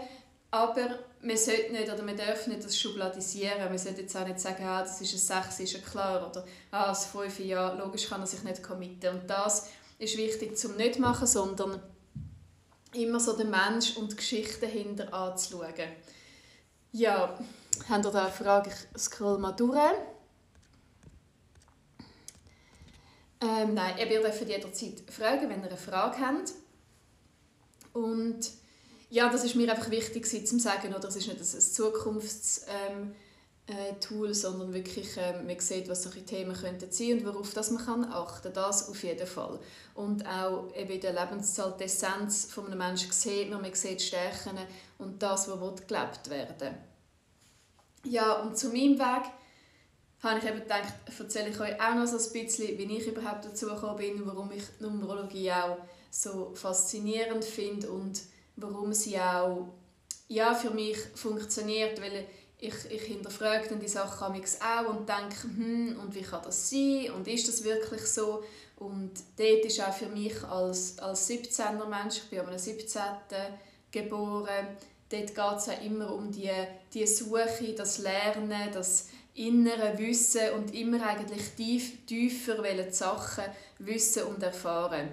aber 0.51 0.99
man 1.21 1.37
sollte 1.37 1.73
nicht 1.73 1.93
oder 1.93 2.03
man 2.03 2.17
darf 2.17 2.47
nicht 2.47 2.65
das 2.65 2.79
schubladisieren. 2.79 3.65
Man 3.69 3.77
sollte 3.77 4.03
jetzt 4.03 4.17
auch 4.17 4.27
nicht 4.27 4.41
sagen, 4.41 4.65
ah, 4.65 4.83
das 4.83 5.01
ist 5.01 5.13
ein 5.13 5.43
6, 5.43 5.61
ist 5.61 5.73
ja 5.75 5.81
klar, 5.81 6.31
oder 6.31 6.45
ah, 6.71 6.89
das 6.89 7.07
5, 7.07 7.41
ja, 7.41 7.73
logisch 7.75 8.09
kann 8.09 8.21
er 8.21 8.27
sich 8.27 8.43
nicht 8.43 8.63
committen. 8.63 9.15
Und 9.15 9.29
das 9.29 9.69
ist 9.99 10.17
wichtig 10.17 10.57
zum 10.57 10.77
nicht 10.77 10.99
machen, 10.99 11.27
sondern 11.27 11.83
immer 12.95 13.21
so 13.21 13.37
den 13.37 13.51
Mensch 13.51 13.97
und 13.97 14.13
die 14.13 14.17
Geschichte 14.17 14.61
dahinter 14.61 15.13
anzuschauen. 15.13 15.75
Ja, 16.93 17.39
habt 17.89 18.05
ihr 18.05 18.11
da 18.11 18.23
eine 18.25 18.33
Frage? 18.33 18.71
Ich 18.95 19.03
scroll 19.03 19.39
mal 19.39 19.53
durch. 19.53 19.79
Ähm, 23.41 23.75
nein, 23.75 23.99
ihr 23.99 24.07
dürft 24.07 24.49
jederzeit 24.49 25.03
fragen, 25.11 25.49
wenn 25.49 25.63
ihr 25.63 25.69
eine 25.69 25.77
Frage 25.77 26.19
habt. 26.19 26.53
Und 27.93 28.41
ja, 29.11 29.29
das 29.29 29.45
ist 29.45 29.55
mir 29.55 29.71
einfach 29.71 29.91
wichtig 29.91 30.27
zu 30.27 30.59
sagen, 30.59 30.95
oder 30.95 31.09
es 31.09 31.17
ist 31.17 31.29
nicht 31.29 31.41
ein 31.41 31.61
Zukunfts... 31.61 32.67
Ähm, 32.69 33.15
äh, 33.69 34.33
sondern 34.33 34.73
wirklich 34.73 35.17
äh, 35.19 35.43
man 35.43 35.61
sieht, 35.61 35.89
was 35.89 36.03
solche 36.03 36.25
Themen 36.25 36.57
könnten 36.57 36.91
sein 36.91 37.19
und 37.19 37.27
worauf 37.27 37.53
das 37.53 37.71
man 37.71 37.85
kann 37.85 38.05
achten 38.11 38.53
Das 38.53 38.89
auf 38.89 39.03
jeden 39.03 39.27
Fall. 39.27 39.59
Und 39.95 40.27
auch 40.27 40.75
eben 40.75 40.91
in 40.91 41.01
der 41.01 41.13
Lebenszahl 41.13 41.75
die 41.79 41.85
Essenz 41.85 42.47
von 42.47 42.67
einem 42.67 42.79
Menschen 42.79 43.13
sieht 43.13 43.51
man, 43.51 43.61
man 43.61 43.75
sieht 43.75 44.01
Stärken 44.01 44.59
und 44.99 45.23
das, 45.23 45.49
was 45.49 45.87
gelebt 45.87 46.31
werden 46.31 46.75
Ja, 48.05 48.41
und 48.41 48.59
zu 48.59 48.69
meinem 48.69 48.99
Weg 48.99 49.31
habe 50.23 50.39
ich 50.39 50.45
eben 50.45 50.61
gedacht, 50.61 50.95
erzähle 51.19 51.51
ich 51.51 51.61
euch 51.61 51.81
auch 51.81 51.95
noch 51.95 52.07
so 52.07 52.17
ein 52.17 52.33
bisschen, 52.33 52.77
wie 52.77 52.97
ich 52.97 53.07
überhaupt 53.07 53.45
dazu 53.45 53.67
gekommen 53.67 53.97
bin, 53.97 54.27
warum 54.27 54.51
ich 54.51 54.65
Numerologie 54.81 55.53
auch 55.53 55.79
so 56.11 56.53
faszinierend 56.55 57.45
finde 57.45 57.91
und 57.91 58.21
warum 58.57 58.93
sie 58.93 59.19
auch 59.19 59.69
ja, 60.27 60.55
für 60.55 60.71
mich 60.71 60.99
funktioniert, 61.15 62.01
weil 62.01 62.27
ich, 62.59 62.75
ich 62.91 63.03
hinterfrage 63.03 63.69
dann 63.69 63.81
die 63.81 63.89
Sachen 63.89 64.27
auch 64.27 64.89
und 64.89 65.09
denke, 65.09 65.43
hm, 65.43 65.99
und 66.01 66.15
wie 66.15 66.23
kann 66.23 66.43
das 66.43 66.69
sein 66.69 67.13
und 67.13 67.29
ist 67.29 67.49
das 67.49 67.63
wirklich 67.65 68.03
so? 68.03 68.43
Und 68.77 69.13
dort 69.37 69.65
ist 69.65 69.81
auch 69.81 69.93
für 69.93 70.09
mich 70.09 70.43
als, 70.45 70.99
als 70.99 71.29
17er 71.29 71.87
Mensch, 71.87 72.19
ich 72.19 72.31
bin 72.31 72.41
am 72.41 72.57
17. 72.57 73.03
geboren, 73.91 74.67
dort 75.11 75.27
geht 75.35 75.59
es 75.59 75.69
auch 75.69 75.85
immer 75.85 76.13
um 76.13 76.31
die, 76.31 76.51
die 76.93 77.07
Suche, 77.07 77.75
das 77.77 77.99
Lernen, 77.99 78.71
das 78.73 79.09
innere 79.35 79.97
Wissen 79.99 80.51
und 80.57 80.75
immer 80.75 81.07
eigentlich 81.07 81.51
tief, 81.57 82.05
tiefer 82.07 82.59
wollen 82.59 82.93
Sachen 82.93 83.45
wissen 83.79 84.25
und 84.25 84.43
erfahren. 84.43 85.09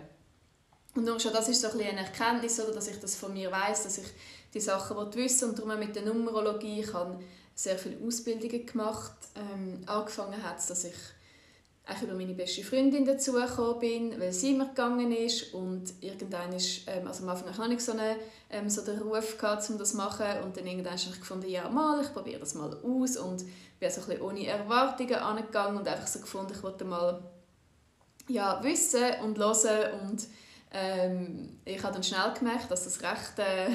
Und 0.95 1.05
nur 1.05 1.19
schon 1.19 1.33
das 1.33 1.49
ist 1.49 1.61
so 1.61 1.67
ein 1.67 1.79
eine 1.79 2.05
Erkenntnis, 2.05 2.59
oder, 2.59 2.73
dass 2.73 2.87
ich 2.87 2.99
das 2.99 3.15
von 3.15 3.33
mir 3.33 3.51
weiß, 3.51 3.83
dass 3.83 3.97
ich 3.97 4.07
die 4.53 4.59
Sachen 4.61 4.97
wissen 5.13 5.49
und 5.49 5.59
darum 5.59 5.77
mit 5.77 5.95
der 5.95 6.03
Numerologie 6.03 6.79
ich 6.79 6.93
habe 6.93 7.19
sehr 7.53 7.77
viele 7.77 7.97
Ausbildungen 8.05 8.65
gemacht. 8.65 9.15
Ähm, 9.35 9.81
angefangen 9.85 10.41
hat 10.41 10.59
es, 10.59 10.67
dass 10.67 10.85
ich 10.85 10.95
auch 11.87 12.01
über 12.01 12.15
meine 12.15 12.33
beste 12.33 12.63
Freundin 12.63 13.05
dazugekommen 13.05 13.79
bin, 13.79 14.19
weil 14.19 14.33
sie 14.33 14.53
mir 14.53 14.65
gegangen 14.65 15.11
ist 15.11 15.53
und 15.53 15.93
irgendwann 16.01 16.51
ist, 16.53 16.81
ähm, 16.87 17.07
also 17.07 17.23
am 17.23 17.29
Anfang 17.29 17.57
hatte 17.57 17.73
ich 17.73 17.83
so, 17.83 17.91
eine, 17.91 18.15
ähm, 18.49 18.69
so 18.69 18.81
den 18.81 18.99
Ruf 18.99 19.37
gehabt, 19.37 19.69
um 19.69 19.77
das 19.77 19.91
zu 19.91 19.97
machen 19.97 20.25
und 20.43 20.57
dann 20.57 20.65
irgendwann 20.65 20.93
habe 20.93 21.11
ich 21.11 21.19
gefunden, 21.19 21.47
ja 21.47 21.69
mal, 21.69 22.01
ich 22.01 22.11
probiere 22.11 22.39
das 22.39 22.55
mal 22.55 22.75
aus 22.83 23.17
und 23.17 23.45
bin 23.79 23.89
so 23.91 24.01
ein 24.09 24.21
ohne 24.21 24.47
Erwartungen 24.47 25.15
angegangen 25.15 25.77
und 25.77 25.87
einfach 25.87 26.07
so 26.07 26.19
gefunden, 26.19 26.53
ich 26.55 26.63
wollte 26.63 26.85
mal 26.85 27.21
ja, 28.27 28.63
wissen 28.63 29.03
und 29.23 29.37
hören 29.37 29.99
und 30.01 30.27
ähm, 30.73 31.59
ich 31.65 31.83
habe 31.83 31.93
dann 31.93 32.03
schnell 32.03 32.33
gemerkt, 32.37 32.71
dass 32.71 32.85
das 32.85 33.01
recht 33.03 33.37
äh, 33.37 33.67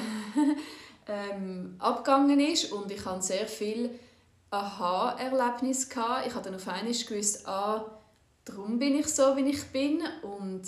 ähm, 1.07 1.75
abgegangen 1.79 2.39
ist 2.41 2.73
und 2.73 2.91
ich 2.91 3.05
hatte 3.05 3.21
sehr 3.21 3.47
viel 3.47 3.97
Aha-Erlebnis. 4.51 5.87
Ich 5.87 5.95
habe 5.95 6.43
dann 6.43 6.55
auf 6.55 6.67
einmal 6.67 6.93
gewusst, 6.93 7.47
ah, 7.47 7.85
darum 8.45 8.79
bin 8.79 8.95
ich 8.95 9.07
so, 9.07 9.35
wie 9.37 9.49
ich 9.49 9.65
bin. 9.67 10.01
Und 10.21 10.63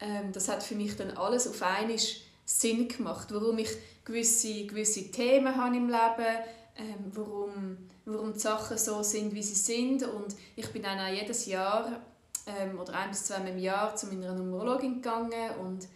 ähm, 0.00 0.32
das 0.32 0.48
hat 0.48 0.62
für 0.62 0.74
mich 0.74 0.96
dann 0.96 1.12
alles 1.12 1.46
auf 1.46 1.62
einmal 1.62 1.98
Sinn 2.44 2.88
gemacht, 2.88 3.28
warum 3.30 3.58
ich 3.58 3.70
gewisse, 4.04 4.66
gewisse 4.66 5.10
Themen 5.10 5.56
habe 5.56 5.76
im 5.76 5.88
Leben, 5.88 6.38
ähm, 6.76 7.12
warum, 7.12 7.78
warum 8.04 8.32
die 8.32 8.38
Sachen 8.38 8.76
so 8.76 9.02
sind, 9.02 9.34
wie 9.34 9.42
sie 9.42 9.54
sind. 9.54 10.02
Und 10.02 10.34
ich 10.56 10.70
bin 10.72 10.82
dann 10.82 10.98
auch 10.98 11.12
jedes 11.12 11.46
Jahr 11.46 12.02
ähm, 12.46 12.78
oder 12.78 12.94
ein 12.94 13.10
bis 13.10 13.24
zweimal 13.24 13.50
im 13.50 13.58
Jahr 13.58 13.96
zu 13.96 14.06
meiner 14.08 14.34
Numerologin 14.34 14.96
gegangen. 14.96 15.50
Und 15.62 15.88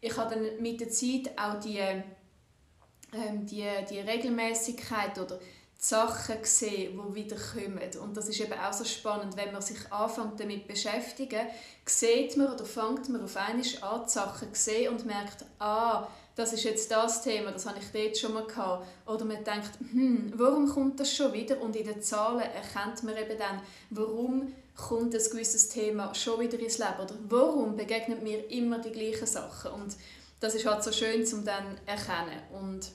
ich 0.00 0.16
habe 0.16 0.34
dann 0.34 0.62
mit 0.62 0.80
der 0.80 0.90
Zeit 0.90 1.30
auch 1.38 1.60
die, 1.60 1.78
ähm, 1.78 3.46
die, 3.46 3.66
die 3.88 4.00
Regelmäßigkeit 4.00 5.18
oder 5.18 5.38
Sachen 5.84 6.40
gesehen, 6.40 6.98
die 6.98 7.14
wiederkommen. 7.14 7.80
Und 8.02 8.16
das 8.16 8.28
ist 8.28 8.40
eben 8.40 8.54
auch 8.54 8.72
so 8.72 8.84
spannend, 8.84 9.36
wenn 9.36 9.52
man 9.52 9.60
sich 9.60 9.92
anfängt 9.92 10.40
damit 10.40 10.66
beschäftigen, 10.66 11.46
sieht 11.84 12.36
man 12.36 12.52
oder 12.52 12.64
fängt 12.64 13.08
man 13.10 13.22
auf 13.22 13.36
einmal 13.36 13.66
an, 13.82 14.02
die 14.06 14.10
Sachen 14.10 14.48
sehen 14.52 14.92
und 14.94 15.04
merkt, 15.04 15.44
ah, 15.58 16.08
das 16.36 16.52
ist 16.52 16.64
jetzt 16.64 16.90
das 16.90 17.22
Thema, 17.22 17.52
das 17.52 17.66
habe 17.66 17.78
ich 17.78 17.92
dort 17.92 18.16
schon 18.16 18.32
mal 18.32 18.46
gehabt. 18.46 18.86
Oder 19.06 19.24
man 19.24 19.44
denkt, 19.44 19.70
hm, 19.92 20.32
warum 20.34 20.68
kommt 20.68 20.98
das 21.00 21.14
schon 21.14 21.32
wieder? 21.32 21.60
Und 21.60 21.76
in 21.76 21.86
den 21.86 22.02
Zahlen 22.02 22.40
erkennt 22.40 23.02
man 23.02 23.16
eben 23.16 23.38
dann, 23.38 23.60
warum 23.90 24.52
kommt 24.74 25.14
ein 25.14 25.22
gewisses 25.30 25.68
Thema 25.68 26.14
schon 26.14 26.40
wieder 26.40 26.58
ins 26.58 26.78
Leben 26.78 27.00
oder 27.00 27.14
warum 27.28 27.76
begegnet 27.76 28.22
mir 28.22 28.50
immer 28.50 28.78
die 28.78 28.90
gleichen 28.90 29.26
Sachen 29.26 29.70
und 29.70 29.94
das 30.40 30.56
ist 30.56 30.66
halt 30.66 30.82
so 30.82 30.90
schön 30.90 31.24
zum 31.24 31.44
dann 31.44 31.78
erkennen 31.86 32.40
und 32.52 32.90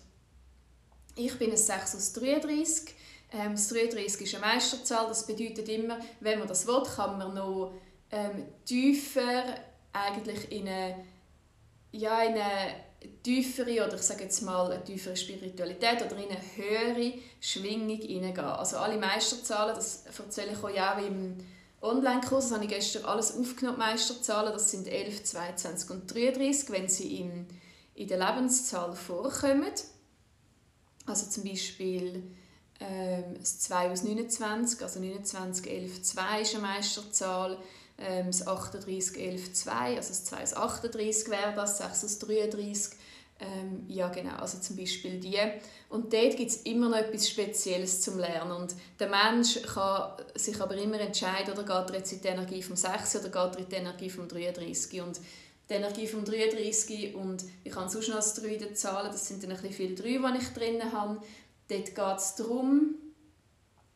ich 1.20 1.38
bin 1.38 1.52
ein 1.52 1.58
6 1.58 1.96
aus 1.96 2.14
33 2.14 2.96
ähm, 3.32 3.52
das 3.52 3.70
33 3.70 4.22
ist 4.22 4.36
eine 4.36 4.46
Meisterzahl 4.46 5.08
das 5.08 5.26
bedeutet 5.28 5.68
immer 5.70 6.00
wenn 6.20 6.40
man 6.40 6.48
das 6.48 6.68
will 6.68 6.84
kann 6.96 7.18
man 7.18 7.34
noch 7.34 7.74
ähm, 8.12 8.46
tiefer 8.66 9.44
eigentlich 9.94 10.52
in 10.52 10.68
eine 10.68 11.06
ja 11.92 12.22
in 12.24 12.34
eine 12.34 12.90
tiefere 13.24 13.86
oder 13.86 13.96
ich 13.96 14.02
sage 14.02 14.24
jetzt 14.24 14.42
mal 14.42 14.72
eine 14.72 14.84
tiefere 14.84 15.16
Spiritualität 15.16 16.02
oder 16.06 16.18
in 16.18 16.30
eine 16.30 16.42
höhere 16.56 17.14
Schwingung 17.40 17.98
hineingehen. 17.98 18.46
Also 18.46 18.78
alle 18.78 18.98
Meisterzahlen, 18.98 19.76
das 19.76 20.04
erzähle 20.18 20.52
ich 20.54 20.64
euch 20.64 20.82
auch 20.82 20.98
im 20.98 21.38
Online-Kurs, 21.82 22.50
das 22.50 22.54
habe 22.54 22.66
ich 22.66 22.72
gestern 22.72 23.06
alles 23.06 23.38
aufgenommen, 23.38 23.80
Meisterzahlen, 23.80 24.52
das 24.52 24.72
sind 24.72 24.88
11, 24.88 25.24
22 25.24 25.90
und 25.92 26.14
33, 26.14 26.70
wenn 26.72 26.90
sie 26.90 27.22
in, 27.22 27.48
in 27.96 28.08
der 28.08 28.18
Lebenszahl 28.18 28.94
vorkommen. 28.94 29.72
Also 31.10 31.28
zum 31.28 31.44
Beispiel 31.44 32.24
ähm, 32.80 33.36
das 33.38 33.60
2 33.60 33.92
aus 33.92 34.04
29, 34.04 34.82
also 34.82 35.00
29, 35.00 35.68
11, 35.68 36.02
2 36.04 36.42
ist 36.42 36.56
eine 36.56 36.64
Meisterzahl, 36.64 37.58
ähm, 37.98 38.28
das 38.28 38.48
38, 38.48 39.18
11, 39.18 39.54
2, 39.54 39.98
also 39.98 40.10
das 40.10 40.26
2 40.26 40.44
aus 40.44 40.54
38 40.54 41.30
wäre 41.30 41.54
das, 41.56 41.80
6 41.80 42.06
aus 42.06 42.20
33, 42.20 42.98
ähm, 43.42 43.86
ja, 43.88 44.10
genau, 44.10 44.36
also 44.36 44.60
zum 44.60 44.76
Beispiel 44.76 45.20
die. 45.20 45.38
Und 45.88 46.14
dort 46.14 46.36
gibt 46.36 46.52
es 46.52 46.58
immer 46.64 46.90
noch 46.90 46.98
etwas 46.98 47.30
Spezielles 47.30 48.02
zum 48.02 48.20
Lernen. 48.20 48.52
Und 48.52 48.76
der 49.00 49.10
Mensch 49.10 49.62
kann 49.62 50.12
sich 50.36 50.60
aber 50.62 50.76
immer 50.76 51.00
entscheiden, 51.00 51.54
oder 51.54 51.64
geht 51.64 51.94
er 51.94 52.00
jetzt 52.00 52.12
in 52.12 52.22
die 52.22 52.28
Energie 52.28 52.62
vom 52.62 52.76
6 52.76 53.16
oder 53.16 53.30
geht 53.30 53.56
er 53.56 53.60
in 53.60 53.70
die 53.70 53.76
Energie 53.76 54.10
vom 54.10 54.28
33. 54.28 55.02
Und 55.02 55.20
die 55.70 55.76
Energie 55.76 56.08
vom 56.08 56.26
33 56.26 57.14
und 57.16 57.46
ich 57.64 57.76
habe 57.76 57.90
sonst 57.90 58.08
noch 58.08 58.16
das 58.16 58.34
3 58.36 58.48
in 58.48 58.60
den 58.60 58.76
Zahlen, 58.76 59.12
das 59.12 59.28
sind 59.28 59.44
dann 59.44 59.52
ein 59.52 59.58
bisschen 59.58 59.74
viele 59.74 59.96
3, 59.96 60.32
die 60.32 60.42
ich 60.42 60.50
drin 60.50 60.92
habe. 60.92 61.22
Dort 61.68 61.96
geht 61.96 62.18
es 62.18 62.36
darum, 62.36 62.96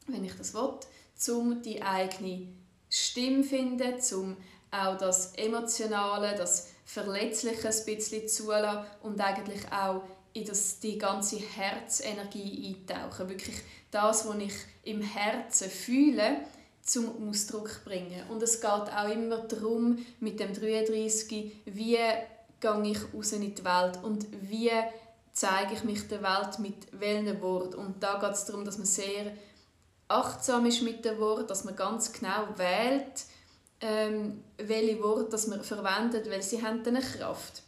wenn 0.07 0.23
ich 0.23 0.35
das 0.35 0.53
will, 0.53 1.35
um 1.35 1.61
die 1.61 1.81
eigene 1.81 2.47
Stimme 2.89 3.41
zu 3.41 3.49
finden, 3.49 3.95
um 4.13 4.37
auch 4.69 4.97
das 4.97 5.33
Emotionale, 5.35 6.35
das 6.37 6.69
Verletzliche 6.85 7.69
ein 7.69 7.85
bisschen 7.85 8.27
zulassen 8.27 8.85
und 9.01 9.19
eigentlich 9.19 9.71
auch 9.71 10.03
in 10.33 10.45
das, 10.45 10.79
die 10.79 10.97
ganze 10.97 11.37
Herzenergie 11.37 12.75
eintauchen. 12.87 13.29
Wirklich 13.29 13.55
das, 13.89 14.27
was 14.27 14.37
ich 14.37 14.53
im 14.83 15.01
Herzen 15.01 15.69
fühle, 15.69 16.37
zum 16.83 17.29
Ausdruck 17.29 17.83
bringen. 17.85 18.29
Und 18.29 18.43
es 18.43 18.59
geht 18.59 18.69
auch 18.69 19.09
immer 19.09 19.37
darum, 19.37 20.05
mit 20.19 20.39
dem 20.39 20.53
33, 20.53 21.63
wie 21.65 21.97
gehe 22.59 22.83
ich 22.83 23.13
raus 23.13 23.31
in 23.31 23.55
die 23.55 23.65
Welt 23.65 23.99
und 24.03 24.25
wie 24.49 24.71
zeige 25.33 25.73
ich 25.73 25.83
mich 25.83 26.07
der 26.07 26.21
Welt 26.21 26.59
mit 26.59 26.87
welchen 26.91 27.41
Worten. 27.41 27.75
Und 27.75 28.03
da 28.03 28.19
geht 28.19 28.31
es 28.31 28.45
darum, 28.45 28.65
dass 28.65 28.77
man 28.77 28.85
sehr 28.85 29.33
achtsam 30.07 30.65
ist 30.65 30.81
mit 30.81 31.03
dem 31.05 31.19
Wort, 31.19 31.49
dass 31.49 31.63
man 31.63 31.75
ganz 31.75 32.11
genau 32.13 32.47
wählt, 32.55 33.25
ähm, 33.81 34.43
welche 34.57 35.01
Worte 35.01 35.31
das 35.31 35.47
man 35.47 35.63
verwendet, 35.63 36.29
weil 36.29 36.41
sie 36.41 36.63
haben 36.63 36.85
eine 36.85 37.01
Kraft. 37.01 37.63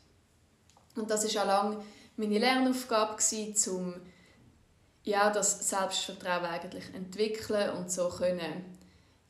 Und 0.96 1.10
das 1.10 1.24
ist 1.24 1.38
auch 1.38 1.46
lange 1.46 1.84
meine 2.18 2.40
Lernaufgabe 2.40 3.16
gewesen, 3.16 3.76
um 3.76 3.94
ja, 5.04 5.30
das 5.30 5.70
Selbstvertrauen 5.70 6.46
eigentlich 6.46 6.94
entwickeln 6.94 7.72
und 7.78 7.92
so 7.92 8.10
können 8.10 8.75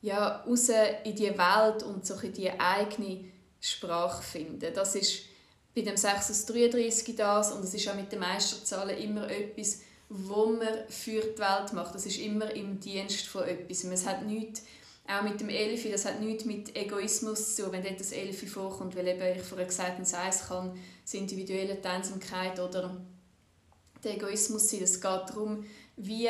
ja, 0.02 0.44
raus 0.46 0.68
in 1.04 1.14
die 1.16 1.30
Welt 1.30 1.82
und 1.82 2.06
so 2.06 2.16
die 2.16 2.50
eigene 2.50 3.24
Sprache 3.60 4.22
finden. 4.22 4.72
Das 4.74 4.94
ist 4.94 5.22
bei 5.74 5.82
dem 5.82 5.96
6 5.96 6.30
aus 6.30 6.46
33 6.46 7.16
das 7.16 7.52
und 7.52 7.64
es 7.64 7.74
ist 7.74 7.88
auch 7.88 7.94
mit 7.94 8.10
den 8.10 8.20
Meisterzahlen 8.20 8.96
immer 8.98 9.28
etwas, 9.30 9.80
wo 10.08 10.46
man 10.46 10.88
für 10.88 11.20
die 11.20 11.38
Welt 11.38 11.72
macht. 11.72 11.94
Das 11.94 12.06
ist 12.06 12.18
immer 12.18 12.50
im 12.54 12.80
Dienst 12.80 13.26
von 13.26 13.44
etwas. 13.44 13.84
Es 13.84 14.06
hat 14.06 14.24
nichts 14.24 14.62
auch 15.08 15.22
mit 15.22 15.40
dem 15.40 15.48
Elfi, 15.48 15.90
das 15.90 16.04
hat 16.04 16.20
nichts 16.20 16.44
mit 16.44 16.74
Egoismus 16.76 17.54
zu 17.54 17.62
tun, 17.62 17.72
wenn 17.72 17.84
dort 17.84 18.00
das 18.00 18.12
Elfi 18.12 18.46
vorkommt, 18.46 18.96
weil 18.96 19.06
eben 19.06 19.38
ich 19.38 19.42
vorher 19.42 19.66
gesagt 19.66 19.98
habe, 19.98 20.28
es 20.28 20.48
kann 20.48 20.76
die 21.12 21.16
individuelle 21.16 21.78
Einsamkeit 21.84 22.58
oder 22.58 22.96
der 24.02 24.14
Egoismus 24.14 24.68
sein. 24.68 24.82
Es 24.82 25.00
geht 25.00 25.04
darum, 25.04 25.64
wie, 25.96 26.28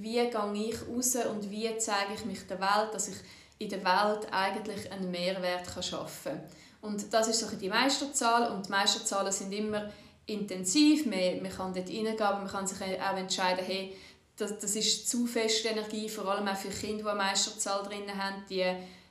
wie 0.00 0.14
gehe 0.14 0.68
ich 0.68 0.88
raus 0.88 1.16
und 1.30 1.50
wie 1.50 1.76
zeige 1.78 2.14
ich 2.14 2.24
mich 2.24 2.46
der 2.46 2.60
Welt, 2.60 2.92
dass 2.92 3.08
ich 3.08 3.16
in 3.58 3.68
der 3.68 3.84
Welt 3.84 4.26
eigentlich 4.32 4.90
einen 4.90 5.10
Mehrwert 5.10 5.66
schaffen 5.84 6.32
kann. 6.32 6.42
Und 6.80 7.12
das 7.12 7.28
ist 7.28 7.40
so 7.40 7.56
die 7.56 7.68
Meisterzahl 7.68 8.50
und 8.50 8.66
die 8.66 8.70
Meisterzahlen 8.70 9.32
sind 9.32 9.52
immer 9.52 9.90
intensiv, 10.26 11.06
man, 11.06 11.42
man 11.42 11.50
kann 11.50 11.72
dort 11.72 11.88
reingehen, 11.88 12.20
aber 12.20 12.38
man 12.38 12.48
kann 12.48 12.66
sich 12.66 12.78
auch 12.80 13.16
entscheiden, 13.16 13.64
hey, 13.64 13.96
das, 14.36 14.58
das 14.58 14.74
ist 14.74 15.08
zu 15.08 15.26
feste 15.26 15.68
Energie, 15.68 16.08
vor 16.08 16.26
allem 16.26 16.48
auch 16.48 16.56
für 16.56 16.70
Kinder, 16.70 17.04
die 17.04 17.08
eine 17.08 17.18
Meisterzahl 17.18 17.82
drin 17.84 18.16
haben, 18.16 18.42
die, 18.48 18.64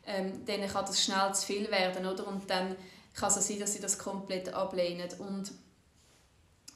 ähm, 0.06 0.46
denen 0.46 0.70
kann 0.70 0.86
das 0.86 1.02
schnell 1.02 1.34
zu 1.34 1.46
viel 1.46 1.70
werden, 1.72 2.06
oder? 2.06 2.28
Und 2.28 2.50
dann 2.50 2.76
kann 3.14 3.30
es 3.30 3.48
sein, 3.48 3.60
dass 3.60 3.74
sie 3.74 3.80
das 3.80 3.98
komplett 3.98 4.54
ablehnen. 4.54 5.08
Und 5.20 5.52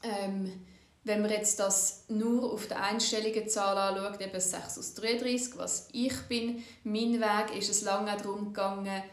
ähm, 0.02 0.66
wenn 1.06 1.22
man 1.22 1.30
jetzt 1.30 1.60
das 1.60 2.04
nur 2.08 2.52
auf 2.52 2.66
der 2.66 2.82
einstelligen 2.82 3.48
Zahl 3.48 3.78
anschaut, 3.78 4.20
eben 4.20 4.40
6 4.40 4.76
aus 4.76 4.94
33, 4.94 5.56
was 5.56 5.88
ich 5.92 6.20
bin, 6.22 6.64
mein 6.82 7.20
Weg 7.20 7.56
ist 7.56 7.70
es 7.70 7.82
lange 7.82 8.16
darum 8.16 8.46
gegangen, 8.46 9.04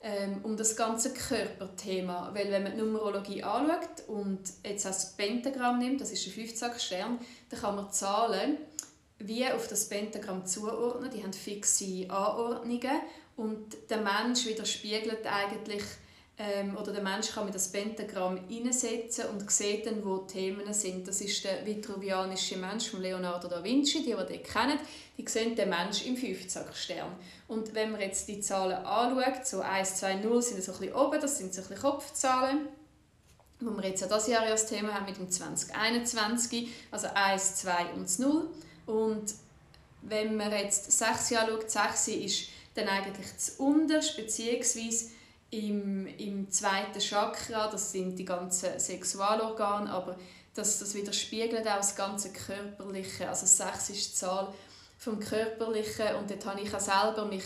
ähm, 0.00 0.40
um 0.42 0.56
das 0.56 0.74
ganze 0.74 1.14
Körperthema. 1.14 2.30
Weil 2.34 2.50
wenn 2.50 2.64
man 2.64 2.72
die 2.72 2.78
Numerologie 2.78 3.44
anschaut 3.44 4.08
und 4.08 4.40
jetzt 4.64 4.84
das 4.84 5.16
Pentagramm 5.16 5.78
nimmt, 5.78 6.00
das 6.00 6.10
ist 6.10 6.26
ein 6.26 6.32
15 6.32 6.70
Stern, 6.76 7.18
dann 7.50 7.60
kann 7.60 7.76
man 7.76 7.92
Zahlen 7.92 8.58
wie 9.20 9.46
auf 9.46 9.68
das 9.68 9.88
Pentagramm 9.88 10.44
zuordnen. 10.44 11.10
Die 11.10 11.22
haben 11.22 11.32
fixe 11.32 12.06
Anordnungen 12.08 13.00
und 13.36 13.76
der 13.90 13.98
Mensch 13.98 14.44
widerspiegelt 14.44 15.24
eigentlich 15.24 15.84
ähm, 16.38 16.76
oder 16.76 16.92
der 16.92 17.02
Mensch 17.02 17.32
kann 17.32 17.46
mit 17.46 17.54
das 17.54 17.72
Pentagramm 17.72 18.38
hineinsetzen 18.48 19.26
und 19.26 19.50
sieht 19.50 19.86
dann, 19.86 20.04
wo 20.04 20.18
die 20.18 20.32
Themen 20.34 20.72
sind. 20.72 21.08
Das 21.08 21.20
ist 21.20 21.42
der 21.42 21.66
vitruvianische 21.66 22.56
Mensch 22.56 22.90
von 22.90 23.02
Leonardo 23.02 23.48
da 23.48 23.62
Vinci, 23.62 24.04
die, 24.04 24.14
die 24.14 24.32
den 24.32 24.42
kennen, 24.44 24.78
die 25.16 25.26
sehen 25.28 25.56
den 25.56 25.68
Mensch 25.68 26.06
im 26.06 26.16
50 26.16 26.76
Stern. 26.76 27.16
Und 27.48 27.74
wenn 27.74 27.90
man 27.90 28.00
jetzt 28.00 28.28
die 28.28 28.40
Zahlen 28.40 28.84
anschaut, 28.84 29.46
so 29.46 29.60
1, 29.60 29.96
2, 29.96 30.14
0 30.16 30.42
sind 30.42 30.62
so 30.62 30.72
ein 30.72 30.78
bisschen 30.78 30.94
oben, 30.94 31.20
das 31.20 31.38
sind 31.38 31.52
so 31.52 31.60
ein 31.60 31.68
bisschen 31.68 31.82
Kopfzahlen, 31.82 32.68
wo 33.58 33.70
wir 33.76 33.88
jetzt 33.88 34.02
ja 34.02 34.06
das 34.06 34.28
Jahr 34.28 34.46
das 34.46 34.66
Thema 34.66 34.94
haben 34.94 35.06
mit 35.06 35.16
dem 35.16 35.28
2021, 35.28 36.68
also 36.92 37.08
1, 37.12 37.56
2 37.56 37.94
und 37.94 38.18
0. 38.18 38.46
Und 38.86 39.34
wenn 40.02 40.36
man 40.36 40.52
jetzt 40.52 40.92
6 40.92 41.32
anschaut, 41.32 41.68
6 41.68 42.08
ist 42.08 42.48
dann 42.76 42.86
eigentlich 42.86 43.26
das 43.34 43.50
Unterste, 43.58 44.22
beziehungsweise 44.22 45.17
im, 45.50 46.06
im 46.06 46.50
zweiten 46.50 47.00
Chakra, 47.00 47.68
das 47.68 47.92
sind 47.92 48.18
die 48.18 48.24
ganzen 48.24 48.78
Sexualorgane, 48.78 49.90
aber 49.90 50.16
das, 50.54 50.78
das 50.78 50.94
widerspiegelt 50.94 51.66
auch 51.66 51.76
das 51.76 51.96
ganze 51.96 52.32
Körperliche. 52.32 53.28
Also 53.28 53.46
sechs 53.46 53.90
ist 53.90 54.10
die 54.10 54.14
Zahl 54.14 54.52
vom 54.98 55.20
Körperlichen 55.20 56.16
und 56.16 56.30
dort 56.30 56.44
habe 56.44 56.60
ich 56.60 56.74
auch 56.74 56.80
selber 56.80 57.24
mich 57.24 57.44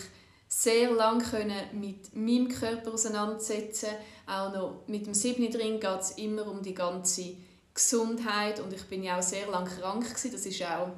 sehr 0.49 0.91
lange 0.91 1.25
mit 1.73 2.15
meinem 2.15 2.49
Körper 2.49 2.93
auseinandersetzen. 2.93 3.91
Auch 4.27 4.53
noch 4.53 4.83
mit 4.87 5.07
dem 5.07 5.15
siebten 5.15 5.51
drin 5.51 5.81
geht 5.81 6.01
es 6.01 6.13
immer 6.13 6.47
um 6.47 6.63
die 6.63 6.75
ganze 6.75 7.37
Gesundheit 7.75 8.61
und 8.61 8.73
ich 8.73 8.85
bin 8.85 9.03
ja 9.03 9.19
auch 9.19 9.23
sehr 9.23 9.49
lange 9.49 9.71
krank 9.71 10.09
gewesen. 10.09 10.33
Das 10.33 10.45
ist 10.45 10.63
auch 10.63 10.89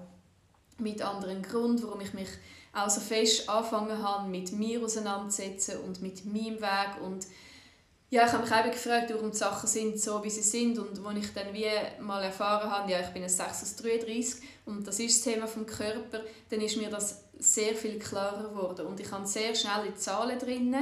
mit 0.79 1.03
anderen 1.03 1.43
Grund, 1.43 1.83
warum 1.83 2.01
ich 2.01 2.15
mich 2.15 2.29
auch 2.75 2.91
so 2.91 3.01
fest 3.01 3.49
angefangen 3.49 4.03
habe, 4.03 4.29
mit 4.29 4.53
mir 4.53 4.83
auseinanderzusetzen 4.83 5.81
und 5.81 6.03
mit 6.03 6.25
meinem 6.25 6.61
Weg. 6.61 7.01
Und 7.03 7.27
ja, 8.11 8.27
ich 8.27 8.33
habe 8.33 8.43
mich 8.45 8.53
eben 8.53 8.71
gefragt, 8.71 9.13
warum 9.13 9.31
die 9.31 9.37
Sachen 9.37 9.69
sind 9.69 10.01
so, 10.01 10.23
wie 10.23 10.31
sie 10.31 10.43
sind. 10.43 10.79
Und 10.79 11.05
als 11.05 11.19
ich 11.19 11.33
dann 11.33 11.53
wie 11.53 11.67
mal 12.01 12.23
erfahren 12.23 12.71
habe, 12.71 12.91
ja, 12.91 13.01
ich 13.01 13.09
bin 13.09 13.23
ein 13.23 13.29
6 13.29 13.63
aus 13.63 13.77
33 13.77 14.43
und 14.67 14.87
das 14.87 14.99
ist 15.01 15.25
das 15.25 15.33
Thema 15.33 15.47
vom 15.47 15.67
Körper, 15.67 16.21
dann 16.51 16.61
ist 16.61 16.77
mir 16.77 16.91
das 16.91 17.25
sehr 17.39 17.75
viel 17.75 17.99
klarer 17.99 18.51
geworden. 18.51 18.87
Und 18.87 19.01
ich 19.01 19.11
habe 19.11 19.27
sehr 19.27 19.55
schnelle 19.55 19.95
Zahlen 19.95 20.39
drin 20.39 20.77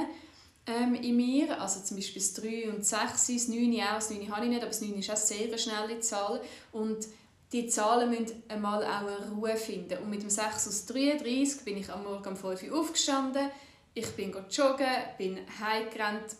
ähm, 0.66 0.94
in 0.94 1.16
mir, 1.16 1.60
also 1.60 1.80
zum 1.80 1.96
Beispiel 1.96 2.22
das 2.22 2.34
3 2.34 2.70
und 2.70 2.84
6, 2.84 3.26
das 3.26 3.48
9 3.48 3.80
auch, 3.80 3.94
das 3.94 4.10
9 4.10 4.30
habe 4.30 4.44
ich 4.44 4.50
nicht, 4.50 4.62
aber 4.62 4.70
das 4.70 4.80
9 4.80 4.94
ist 4.94 5.10
auch 5.10 5.16
sehr 5.16 5.46
eine 5.46 5.58
schnelle 5.58 6.00
Zahl. 6.00 6.40
Und 6.70 7.06
die 7.52 7.66
Zahlen 7.66 8.10
müssen 8.10 8.42
einmal 8.48 8.82
auch 8.84 9.06
eine 9.06 9.30
Ruhe 9.30 9.56
finden. 9.56 9.98
Und 9.98 10.10
mit 10.10 10.22
dem 10.22 10.30
6 10.30 10.68
aus 10.68 10.86
33 10.86 11.64
bin 11.64 11.76
ich 11.76 11.90
am 11.90 12.04
Morgen 12.04 12.28
um 12.28 12.36
5 12.36 12.62
Uhr 12.62 12.80
aufgestanden, 12.80 13.50
ich 13.94 14.08
bin 14.12 14.34
joggen, 14.50 14.86
bin 15.18 15.38
heimgerannt, 15.60 16.36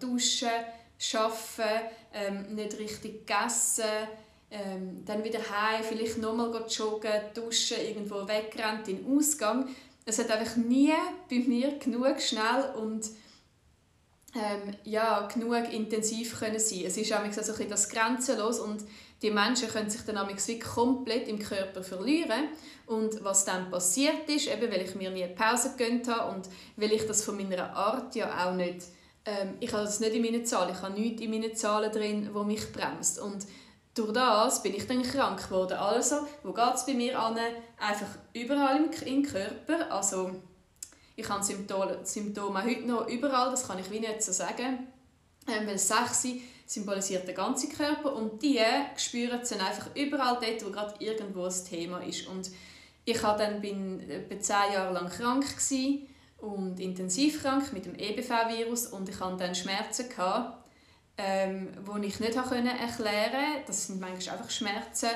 duschen, 0.00 0.48
arbeiten, 1.12 1.86
ähm, 2.14 2.54
nicht 2.54 2.78
richtig 2.78 3.26
gegessen, 3.26 3.84
ähm, 4.50 5.04
dann 5.04 5.22
wieder 5.22 5.40
heim, 5.40 5.84
vielleicht 5.84 6.16
nochmal 6.18 6.64
joggen, 6.66 7.12
duschen, 7.34 7.76
irgendwo 7.78 8.26
weggerannt 8.26 8.88
in 8.88 9.04
den 9.04 9.18
Ausgang. 9.18 9.68
Es 10.06 10.18
hat 10.18 10.30
einfach 10.30 10.56
nie 10.56 10.94
bei 11.28 11.40
mir 11.40 11.78
genug 11.78 12.20
schnell 12.20 12.72
und 12.80 13.10
ähm, 14.34 14.74
ja, 14.84 15.28
genug 15.28 15.72
intensiv 15.72 16.38
können 16.38 16.58
sein. 16.58 16.84
Es 16.86 16.96
ist 16.96 17.12
auch 17.12 17.18
so 17.18 17.24
ein 17.24 17.30
bisschen 17.30 17.68
das 17.68 17.88
grenzenlos 17.88 18.60
und 18.60 18.82
die 19.22 19.30
Menschen 19.30 19.68
können 19.68 19.88
sich 19.88 20.02
dann 20.02 20.28
wie 20.28 20.58
komplett 20.58 21.28
im 21.28 21.38
Körper 21.38 21.82
verlieren. 21.82 22.48
Und 22.86 23.24
was 23.24 23.44
dann 23.44 23.70
passiert 23.70 24.28
ist, 24.28 24.48
eben 24.48 24.70
weil 24.70 24.82
ich 24.82 24.94
mir 24.94 25.10
nie 25.10 25.24
eine 25.24 25.34
Pause 25.34 25.74
gegönnt 25.76 26.08
habe 26.08 26.34
und 26.34 26.48
weil 26.76 26.92
ich 26.92 27.06
das 27.06 27.24
von 27.24 27.36
meiner 27.36 27.74
Art 27.74 28.14
ja 28.14 28.46
auch 28.46 28.54
nicht, 28.54 28.82
ähm, 29.24 29.54
ich 29.60 29.72
habe 29.72 29.84
das 29.84 30.00
nicht 30.00 30.14
in 30.14 30.22
meinen 30.22 30.44
Zahlen, 30.44 30.74
ich 30.74 30.82
habe 30.82 31.00
nichts 31.00 31.22
in 31.22 31.30
meinen 31.30 31.56
Zahlen 31.56 31.90
drin, 31.90 32.30
wo 32.34 32.42
mich 32.42 32.70
bremst. 32.72 33.18
Und 33.18 33.46
durch 33.94 34.12
das 34.12 34.62
bin 34.62 34.74
ich 34.74 34.86
dann 34.86 35.02
krank 35.02 35.44
geworden. 35.44 35.78
Also, 35.78 36.16
wo 36.42 36.52
geht 36.52 36.74
es 36.74 36.84
bei 36.84 36.94
mir 36.94 37.18
an? 37.18 37.38
Einfach 37.78 38.18
überall 38.34 38.76
im, 38.76 38.90
im 39.06 39.22
Körper. 39.22 39.90
Also, 39.90 40.32
ich 41.16 41.28
habe 41.28 41.44
Symptome, 41.44 42.00
Symptome 42.02 42.64
heute 42.64 42.82
noch 42.82 43.08
überall, 43.08 43.50
das 43.50 43.66
kann 43.66 43.78
ich 43.78 43.90
wie 43.90 44.00
nicht 44.00 44.22
so 44.22 44.32
sagen. 44.32 44.88
Ähm, 45.46 45.66
weil 45.66 45.78
6 45.78 46.26
symbolisiert 46.66 47.28
den 47.28 47.34
ganzen 47.34 47.70
Körper 47.70 48.14
und 48.14 48.42
die 48.42 48.60
spüren 48.96 49.40
es 49.40 49.50
dann 49.50 49.60
einfach 49.60 49.94
überall 49.94 50.38
dort, 50.40 50.64
wo 50.64 50.70
gerade 50.70 50.94
irgendwo 50.98 51.44
das 51.44 51.64
Thema 51.64 51.98
ist. 51.98 52.26
Und 52.26 52.50
ich 53.04 53.22
war 53.22 53.36
dann 53.36 53.60
bin 53.60 54.00
etwa 54.08 54.40
zehn 54.40 54.72
Jahre 54.74 54.94
lang 54.94 55.08
krank 55.08 55.44
und 56.38 56.80
intensiv 56.80 57.42
krank 57.42 57.72
mit 57.72 57.86
dem 57.86 57.94
EBV-Virus 57.94 58.86
und 58.88 59.08
ich 59.08 59.20
hatte 59.20 59.36
dann 59.36 59.54
Schmerzen, 59.54 60.06
ähm, 61.16 61.68
die 61.86 62.06
ich 62.06 62.20
nicht 62.20 62.34
erklären 62.34 62.86
konnte. 62.90 63.64
Das 63.66 63.86
sind 63.86 64.00
manchmal 64.00 64.36
einfach 64.36 64.50
Schmerzen, 64.50 65.10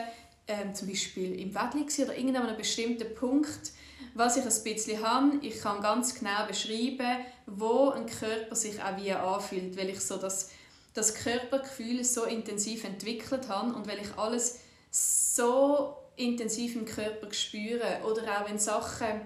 ähm, 0.47 0.75
zum 0.75 0.89
Beispiel 0.89 1.39
im 1.41 1.55
Wettli 1.55 2.05
oder 2.05 2.17
irgendeinem 2.17 2.57
bestimmten 2.57 3.15
Punkt. 3.15 3.73
Was 4.15 4.37
ich 4.37 4.45
ein 4.45 4.65
bisschen 4.65 5.07
habe, 5.07 5.39
ich 5.43 5.61
kann 5.61 5.81
ganz 5.81 6.15
genau 6.15 6.47
beschreiben, 6.47 7.25
wo 7.47 7.91
ein 7.91 8.07
Körper 8.07 8.55
sich 8.55 8.83
auch 8.83 8.97
wie 8.97 9.13
anfühlt, 9.13 9.77
weil 9.77 9.91
ich 9.91 10.01
so 10.01 10.17
das 10.17 10.51
das 10.95 11.15
Körpergefühl 11.15 12.05
so 12.05 12.25
intensiv 12.25 12.85
entwickelt 12.85 13.49
habe 13.49 13.75
und 13.75 13.87
weil 13.87 13.99
ich 14.01 14.17
alles 14.17 14.61
so 14.91 15.97
intensiv 16.17 16.75
im 16.75 16.85
Körper 16.85 17.33
spüre 17.33 18.01
oder 18.05 18.23
auch 18.23 18.49
wenn 18.49 18.59
Sachen 18.59 19.21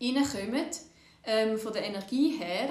reinkommen, 0.00 0.66
ähm, 1.24 1.58
von 1.58 1.72
der 1.72 1.84
Energie 1.84 2.36
her, 2.38 2.70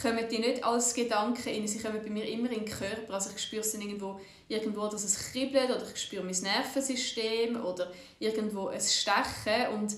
kommen 0.00 0.26
die 0.28 0.38
nicht 0.38 0.64
als 0.64 0.94
Gedanken 0.94 1.42
rein, 1.48 1.68
sie 1.68 1.78
kommen 1.78 2.00
bei 2.02 2.10
mir 2.10 2.26
immer 2.26 2.50
in 2.50 2.64
den 2.64 2.64
Körper. 2.64 3.14
Also 3.14 3.30
ich 3.34 3.42
spüre 3.42 3.60
es 3.60 3.74
irgendwo, 3.74 4.18
irgendwo, 4.48 4.88
dass 4.88 5.04
es 5.04 5.30
kribbelt 5.30 5.70
oder 5.70 5.86
ich 5.88 6.00
spüre 6.00 6.24
mein 6.24 6.34
Nervensystem 6.34 7.62
oder 7.62 7.92
irgendwo 8.18 8.68
ein 8.68 8.80
Stechen 8.80 9.68
und 9.74 9.94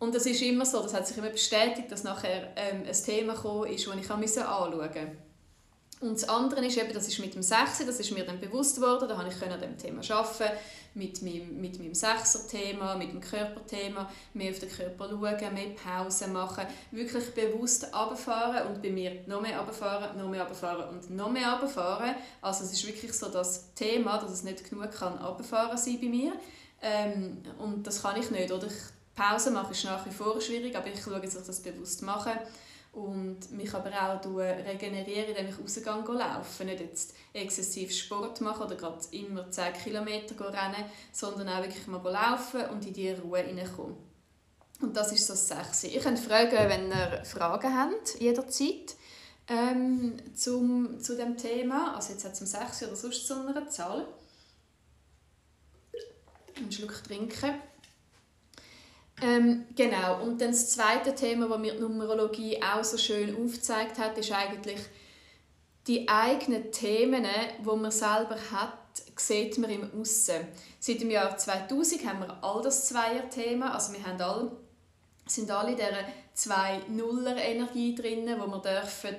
und 0.00 0.14
das 0.14 0.26
ist 0.26 0.42
immer 0.42 0.66
so, 0.66 0.82
das 0.82 0.92
hat 0.92 1.06
sich 1.06 1.16
immer 1.16 1.30
bestätigt, 1.30 1.90
dass 1.90 2.04
nachher 2.04 2.52
ähm, 2.56 2.82
ein 2.86 2.92
Thema 2.92 3.34
gekommen 3.34 3.72
ist, 3.72 3.86
das 3.86 3.94
ich 3.94 4.10
anschauen 4.10 4.20
musste. 4.20 5.16
Und 6.04 6.20
das 6.20 6.28
andere 6.28 6.64
ist 6.66 6.76
eben, 6.76 6.92
das 6.92 7.08
ist 7.08 7.18
mit 7.18 7.34
dem 7.34 7.42
Sechser, 7.42 7.84
das 7.86 7.98
ist 7.98 8.10
mir 8.12 8.24
dann 8.24 8.38
bewusst 8.38 8.80
worden, 8.80 9.08
da 9.08 9.14
konnte 9.14 9.34
ich 9.34 9.50
an 9.50 9.60
dem 9.60 9.78
Thema 9.78 10.02
arbeiten, 10.08 10.56
mit 10.94 11.22
meinem, 11.22 11.60
mit 11.60 11.78
meinem 11.78 11.94
Sechser-Thema, 11.94 12.94
mit 12.96 13.10
dem 13.10 13.20
Körperthema, 13.20 14.08
mehr 14.34 14.50
auf 14.50 14.58
den 14.58 14.70
Körper 14.70 15.08
schauen, 15.08 15.54
mehr 15.54 15.70
Pause 15.74 16.28
machen, 16.28 16.66
wirklich 16.90 17.34
bewusst 17.34 17.88
runterfahren 17.94 18.68
und 18.68 18.82
bei 18.82 18.90
mir 18.90 19.22
noch 19.26 19.40
mehr 19.40 19.58
runterfahren, 19.58 20.16
noch 20.18 20.28
mehr 20.28 20.42
runterfahren 20.42 20.88
und 20.90 21.10
noch 21.10 21.30
mehr 21.30 21.50
runterfahren. 21.52 22.14
Also 22.42 22.64
es 22.64 22.72
ist 22.72 22.86
wirklich 22.86 23.12
so 23.12 23.28
das 23.30 23.72
Thema, 23.74 24.18
dass 24.18 24.30
es 24.30 24.44
nicht 24.44 24.68
genug 24.68 24.90
kann 24.92 25.18
runterfahren 25.18 25.78
sein 25.78 25.98
bei 26.00 26.08
mir. 26.08 26.32
Ähm, 26.82 27.38
und 27.58 27.86
das 27.86 28.02
kann 28.02 28.20
ich 28.20 28.30
nicht, 28.30 28.52
oder? 28.52 28.66
Ich, 28.66 28.74
Pause 29.16 29.52
machen 29.52 29.70
ist 29.70 29.84
nach 29.84 30.04
wie 30.04 30.10
vor 30.10 30.40
schwierig, 30.40 30.76
aber 30.76 30.88
ich 30.88 31.00
schaue, 31.00 31.20
dass 31.20 31.36
ich 31.36 31.46
das 31.46 31.60
bewusst 31.60 32.02
mache 32.02 32.32
und 32.94 33.50
mich 33.50 33.74
aber 33.74 33.90
auch 33.90 34.24
regenerieren, 34.26 35.30
indem 35.30 35.48
ich 35.48 35.58
rausgehe 35.58 36.16
laufen. 36.16 36.66
Nicht 36.66 36.80
jetzt 36.80 37.14
exzessiv 37.32 37.92
Sport 37.92 38.40
machen 38.40 38.66
oder 38.66 38.76
gerade 38.76 39.04
immer 39.10 39.50
10 39.50 39.72
Kilometer 39.72 40.38
rennen, 40.52 40.84
sondern 41.12 41.48
auch 41.48 41.62
wirklich 41.62 41.86
mal 41.88 42.02
laufen 42.02 42.66
und 42.66 42.86
in 42.86 42.92
die 42.92 43.10
Ruhe 43.10 43.40
hineinkommen. 43.40 43.96
Und 44.80 44.96
das 44.96 45.12
ist 45.12 45.26
so 45.26 45.32
das 45.32 45.48
Sechste. 45.48 45.86
Ich 45.88 46.02
könnt 46.02 46.18
fragen, 46.18 46.52
wenn 46.52 46.90
ihr 46.90 47.24
Fragen 47.24 47.76
habt, 47.76 48.20
jederzeit, 48.20 48.96
ähm, 49.48 50.16
zum, 50.34 51.00
zu 51.00 51.16
dem 51.16 51.36
Thema. 51.36 51.96
Also 51.96 52.12
jetzt 52.12 52.36
zum 52.36 52.46
Sechs 52.46 52.82
oder 52.82 52.96
sonst 52.96 53.26
zu 53.26 53.34
einer 53.34 53.68
Zahl. 53.68 54.06
Einen 56.56 56.70
Schluck 56.70 57.02
trinken. 57.04 57.54
Ähm, 59.24 59.64
genau, 59.74 60.22
und 60.22 60.38
dann 60.38 60.50
das 60.50 60.68
zweite 60.68 61.14
Thema, 61.14 61.48
das 61.48 61.58
mir 61.58 61.72
die 61.72 61.80
Numerologie 61.80 62.62
auch 62.62 62.84
so 62.84 62.98
schön 62.98 63.34
aufgezeigt 63.34 63.98
hat, 63.98 64.18
ist 64.18 64.30
eigentlich 64.30 64.80
die 65.86 66.06
eigenen 66.10 66.70
Themen, 66.70 67.24
die 67.58 67.64
man 67.64 67.90
selber 67.90 68.36
hat, 68.50 68.76
sieht 69.16 69.56
man 69.56 69.70
im 69.70 69.98
Aussen. 69.98 70.46
Seit 70.78 71.00
dem 71.00 71.10
Jahr 71.10 71.38
2000 71.38 72.06
haben 72.06 72.20
wir 72.20 72.44
all 72.44 72.60
das 72.60 72.88
Zweier-Thema, 72.88 73.74
also 73.74 73.94
wir 73.94 74.04
haben 74.04 74.20
alle, 74.20 74.52
sind 75.26 75.50
alle 75.50 75.70
in 75.70 75.76
dieser 75.76 76.04
zwei 76.34 76.80
Nuller 76.88 77.36
Energie 77.38 77.94
drin, 77.94 78.28
wo 78.38 78.46
wir 78.46 78.60
dürfen 78.60 79.16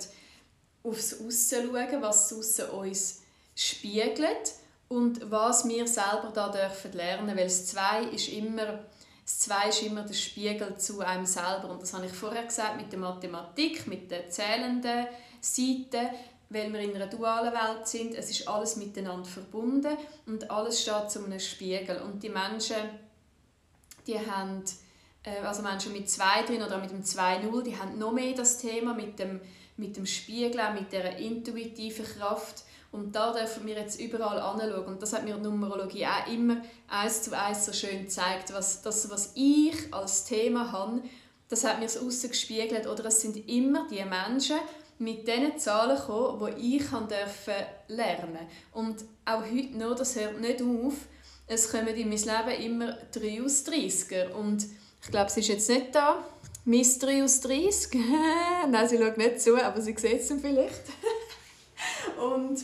aufs 0.83 1.19
Aussen 1.19 1.67
schauen, 1.67 2.01
was 2.03 2.29
das 2.29 2.37
Aussen 2.37 2.69
uns 2.69 3.21
spiegelt 3.55 4.53
und 4.87 5.31
was 5.31 5.67
wir 5.67 5.87
selber 5.87 6.31
da 6.31 6.49
dürfen 6.49 6.93
lernen, 6.93 7.35
weil 7.35 7.45
das 7.45 7.65
Zwei 7.65 8.03
ist 8.03 8.27
immer 8.27 8.85
das 9.25 9.39
Zwei 9.39 9.69
ist 9.69 9.81
immer 9.81 10.03
der 10.03 10.13
Spiegel 10.13 10.77
zu 10.77 11.01
einem 11.01 11.25
selber 11.25 11.71
und 11.71 11.81
das 11.81 11.93
habe 11.93 12.05
ich 12.05 12.11
vorher 12.11 12.43
gesagt 12.43 12.77
mit 12.77 12.91
der 12.91 12.99
Mathematik, 12.99 13.87
mit 13.87 14.11
der 14.11 14.29
zählenden 14.29 15.07
Seite, 15.41 16.11
weil 16.49 16.71
wir 16.71 16.79
in 16.79 16.95
einer 16.95 17.07
dualen 17.07 17.51
Welt 17.51 17.87
sind. 17.87 18.13
Es 18.13 18.29
ist 18.29 18.47
alles 18.47 18.75
miteinander 18.75 19.27
verbunden 19.27 19.97
und 20.27 20.51
alles 20.51 20.79
steht 20.79 21.09
zu 21.09 21.25
einem 21.25 21.39
Spiegel 21.39 21.97
und 22.01 22.21
die 22.21 22.29
Menschen, 22.29 22.77
die 24.05 24.19
haben 24.19 24.63
äh, 25.23 25.39
also 25.39 25.63
Menschen 25.63 25.91
mit 25.91 26.07
zwei 26.07 26.43
drin 26.43 26.61
oder 26.61 26.77
mit 26.77 26.91
dem 26.91 27.01
2-0, 27.01 27.63
die 27.63 27.75
haben 27.75 27.97
noch 27.97 28.11
mehr 28.11 28.35
das 28.35 28.59
Thema 28.59 28.93
mit 28.93 29.17
dem, 29.17 29.41
mit 29.77 29.97
dem 29.97 30.05
Spiegel, 30.05 30.61
mit 30.73 30.91
der 30.91 31.17
intuitiven 31.17 32.05
Kraft. 32.05 32.63
Und 32.95 33.13
da 33.13 33.33
dürfen 33.33 33.67
wir 33.67 33.75
jetzt 33.75 33.99
überall 33.99 34.39
anschauen. 34.39 34.85
Und 34.85 35.01
das 35.01 35.11
hat 35.11 35.25
mir 35.25 35.35
die 35.35 35.41
Numerologie 35.41 36.05
auch 36.05 36.31
immer 36.31 36.61
eins 36.87 37.23
zu 37.23 37.37
eins 37.37 37.65
so 37.65 37.73
schön 37.73 38.03
gezeigt. 38.03 38.53
Was, 38.53 38.81
das, 38.81 39.09
was 39.09 39.33
ich 39.35 39.93
als 39.93 40.23
Thema 40.23 40.71
habe, 40.71 41.01
das 41.49 41.65
hat 41.65 41.79
mir 41.79 41.89
so 41.89 42.05
gespiegelt. 42.05 42.87
Oder 42.87 43.05
es 43.05 43.19
sind 43.19 43.49
immer 43.49 43.85
die 43.89 44.03
Menschen 44.05 44.59
mit 44.97 45.27
diesen 45.27 45.59
Zahlen 45.59 45.97
gekommen, 45.97 46.53
die 46.57 46.77
ich 46.77 46.87
durfte 46.89 47.67
lernen 47.89 48.47
Und 48.71 49.03
auch 49.25 49.41
heute 49.41 49.77
noch, 49.77 49.95
das 49.95 50.15
hört 50.15 50.39
nicht 50.39 50.61
auf, 50.61 50.93
es 51.47 51.69
kommen 51.69 51.89
in 51.89 52.07
mein 52.07 52.17
Leben 52.17 52.63
immer 52.63 52.97
3 53.11 53.43
aus 53.43 53.65
30er. 53.65 54.31
Und 54.31 54.65
ich 55.03 55.11
glaube, 55.11 55.29
sie 55.29 55.41
ist 55.41 55.49
jetzt 55.49 55.69
nicht 55.69 55.93
da. 55.93 56.23
Miss 56.63 56.97
3 56.99 57.25
aus 57.25 57.41
30. 57.41 57.99
Nein, 58.69 58.87
sie 58.87 58.97
schaut 58.97 59.17
nicht 59.17 59.41
zu, 59.41 59.61
aber 59.61 59.81
sie 59.81 59.93
sieht 59.97 60.21
es 60.21 60.33
vielleicht. 60.41 60.83
und 62.19 62.63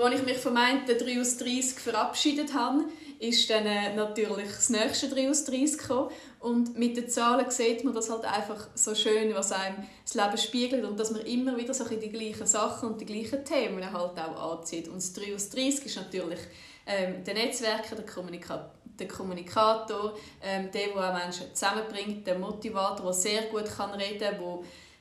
als 0.00 0.14
ich 0.14 0.24
mich 0.24 0.38
von 0.38 0.54
meinen 0.54 0.86
3 0.86 1.20
aus 1.20 1.36
30 1.36 1.78
verabschiedet 1.78 2.54
habe, 2.54 2.84
ist 3.18 3.48
dann 3.50 3.66
äh, 3.66 3.94
natürlich 3.94 4.48
das 4.48 4.70
nächste 4.70 5.08
3 5.08 5.30
aus 5.30 5.44
30 5.44 5.78
gekommen. 5.78 6.10
Und 6.40 6.76
mit 6.76 6.96
den 6.96 7.08
Zahlen 7.08 7.48
sieht 7.50 7.84
man 7.84 7.94
das 7.94 8.10
halt 8.10 8.24
einfach 8.24 8.68
so 8.74 8.94
schön, 8.94 9.32
was 9.34 9.52
einem 9.52 9.76
das 10.04 10.14
Leben 10.14 10.38
spiegelt 10.38 10.84
und 10.84 10.98
dass 10.98 11.12
man 11.12 11.22
immer 11.22 11.56
wieder 11.56 11.72
so 11.72 11.84
die 11.84 12.10
gleichen 12.10 12.46
Sachen 12.46 12.90
und 12.90 13.00
die 13.00 13.06
gleichen 13.06 13.44
Themen 13.44 13.92
halt 13.92 14.18
auch 14.18 14.58
anzieht. 14.58 14.88
Und 14.88 14.96
das 14.96 15.12
3 15.12 15.34
aus 15.34 15.50
30 15.50 15.86
ist 15.86 15.96
natürlich 15.96 16.40
ähm, 16.86 17.22
der 17.24 17.34
Netzwerker, 17.34 17.94
der, 17.94 18.06
Kommunika 18.06 18.70
der 18.98 19.08
Kommunikator, 19.08 20.16
ähm, 20.42 20.70
der, 20.72 20.88
der 20.88 21.10
auch 21.10 21.14
Menschen 21.14 21.54
zusammenbringt, 21.54 22.26
der 22.26 22.38
Motivator, 22.38 23.06
der 23.06 23.12
sehr 23.12 23.42
gut 23.42 23.66
kann 23.66 23.90
reden 23.90 24.18
kann, 24.18 24.38
der 24.40 24.58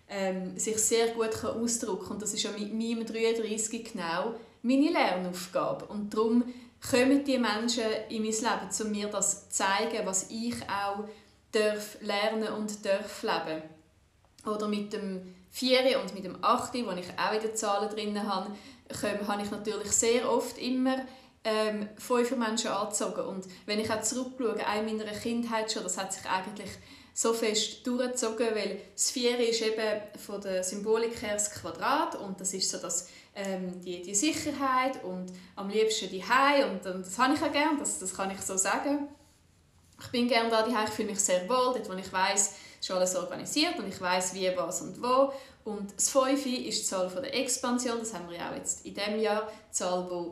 ähm, 0.10 0.60
sich 0.60 0.78
sehr 0.78 1.08
gut 1.08 1.44
ausdrücken 1.44 2.04
kann. 2.04 2.12
Und 2.12 2.22
das 2.22 2.34
ist 2.34 2.44
ja 2.44 2.52
mit 2.52 2.72
meinem 2.72 3.06
33 3.06 3.94
genau 3.94 4.36
meine 4.62 4.92
Lernaufgabe. 4.92 5.86
Und 5.86 6.14
darum 6.14 6.44
kommen 6.90 7.24
die 7.24 7.38
Menschen 7.38 7.84
in 8.10 8.24
mein 8.24 8.32
Leben, 8.32 8.70
um 8.82 8.92
mir 8.92 9.08
das 9.08 9.50
zu 9.50 9.58
zeigen, 9.58 10.06
was 10.06 10.30
ich 10.30 10.56
auch 10.64 11.06
darf 11.52 11.98
lernen 12.02 12.54
und 12.54 12.86
darf 12.86 13.24
leben. 13.24 13.62
Oder 14.46 14.68
mit 14.68 14.94
dem 14.94 15.36
4 15.52 16.02
und 16.02 16.14
mit 16.14 16.24
dem 16.24 16.44
8, 16.44 16.74
wo 16.74 16.92
ich 16.92 17.08
auch 17.18 17.34
in 17.34 17.42
den 17.42 17.56
Zahlen 17.56 17.90
drin 17.90 18.28
habe, 18.28 18.52
habe 19.28 19.42
ich 19.44 19.52
natürlich 19.52 19.92
sehr 19.92 20.30
oft 20.30 20.58
immer 20.58 21.06
ähm, 21.44 21.90
fünf 21.98 22.36
Menschen 22.36 22.72
angezogen. 22.72 23.22
Und 23.22 23.46
wenn 23.66 23.80
ich 23.80 23.92
auch 23.92 24.02
zurückschaue, 24.02 24.56
auch 24.56 24.80
in 24.80 24.98
meiner 24.98 25.12
Kindheit 25.12 25.72
schon, 25.72 25.84
das 25.84 25.98
hat 25.98 26.14
sich 26.14 26.26
eigentlich 26.26 26.70
so 27.14 27.34
fest 27.34 27.86
durchgezogen, 27.86 28.56
weil 28.56 28.82
das 28.94 29.12
Vier 29.12 29.38
ist 29.40 29.62
eben 29.62 30.02
von 30.26 30.40
der 30.42 30.64
Symbolik 30.64 31.22
her 31.22 31.34
das 31.34 31.52
Quadrat 31.52 32.16
und 32.16 32.40
das 32.40 32.54
ist 32.54 32.70
so 32.70 32.78
das, 32.78 33.10
ähm, 33.36 33.82
die, 33.82 34.02
die 34.02 34.16
Sicherheit 34.16 35.04
und 35.04 35.28
am 35.56 35.70
liebsten 35.70 36.10
die 36.10 36.24
Hai 36.24 36.66
und, 36.66 36.86
und 36.86 37.06
das 37.06 37.18
habe 37.18 37.34
ich 37.34 37.42
auch 37.42 37.52
gerne, 37.52 37.80
das, 37.80 38.00
das 38.00 38.14
kann 38.14 38.32
ich 38.32 38.42
so 38.42 38.58
sagen. 38.58 39.08
Ich 40.02 40.08
bin 40.08 40.28
gerne 40.28 40.50
da 40.50 40.64
die 40.64 40.72
ich 40.72 40.90
fühle 40.90 41.10
mich 41.10 41.20
sehr 41.20 41.48
wohl, 41.48 41.74
dort 41.74 41.90
wo 41.90 41.94
ich 41.94 42.12
weiß, 42.12 42.56
ist 42.80 42.92
alles 42.92 43.16
organisiert 43.16 43.78
und 43.78 43.88
ich 43.88 44.02
weiß 44.02 44.34
wie, 44.34 44.52
was 44.56 44.82
und 44.82 45.02
wo. 45.02 45.32
Und 45.64 45.94
das 45.96 46.10
5 46.10 46.46
ist 46.46 46.82
die 46.82 46.86
Zahl 46.86 47.08
der 47.10 47.36
Expansion, 47.36 48.00
das 48.00 48.14
haben 48.14 48.28
wir 48.30 48.38
ja 48.38 48.50
auch 48.50 48.56
jetzt 48.56 48.86
in 48.86 48.96
diesem 48.96 49.20
Jahr, 49.20 49.48
die 49.70 49.72
Zahl, 49.72 50.08
die 50.10 50.32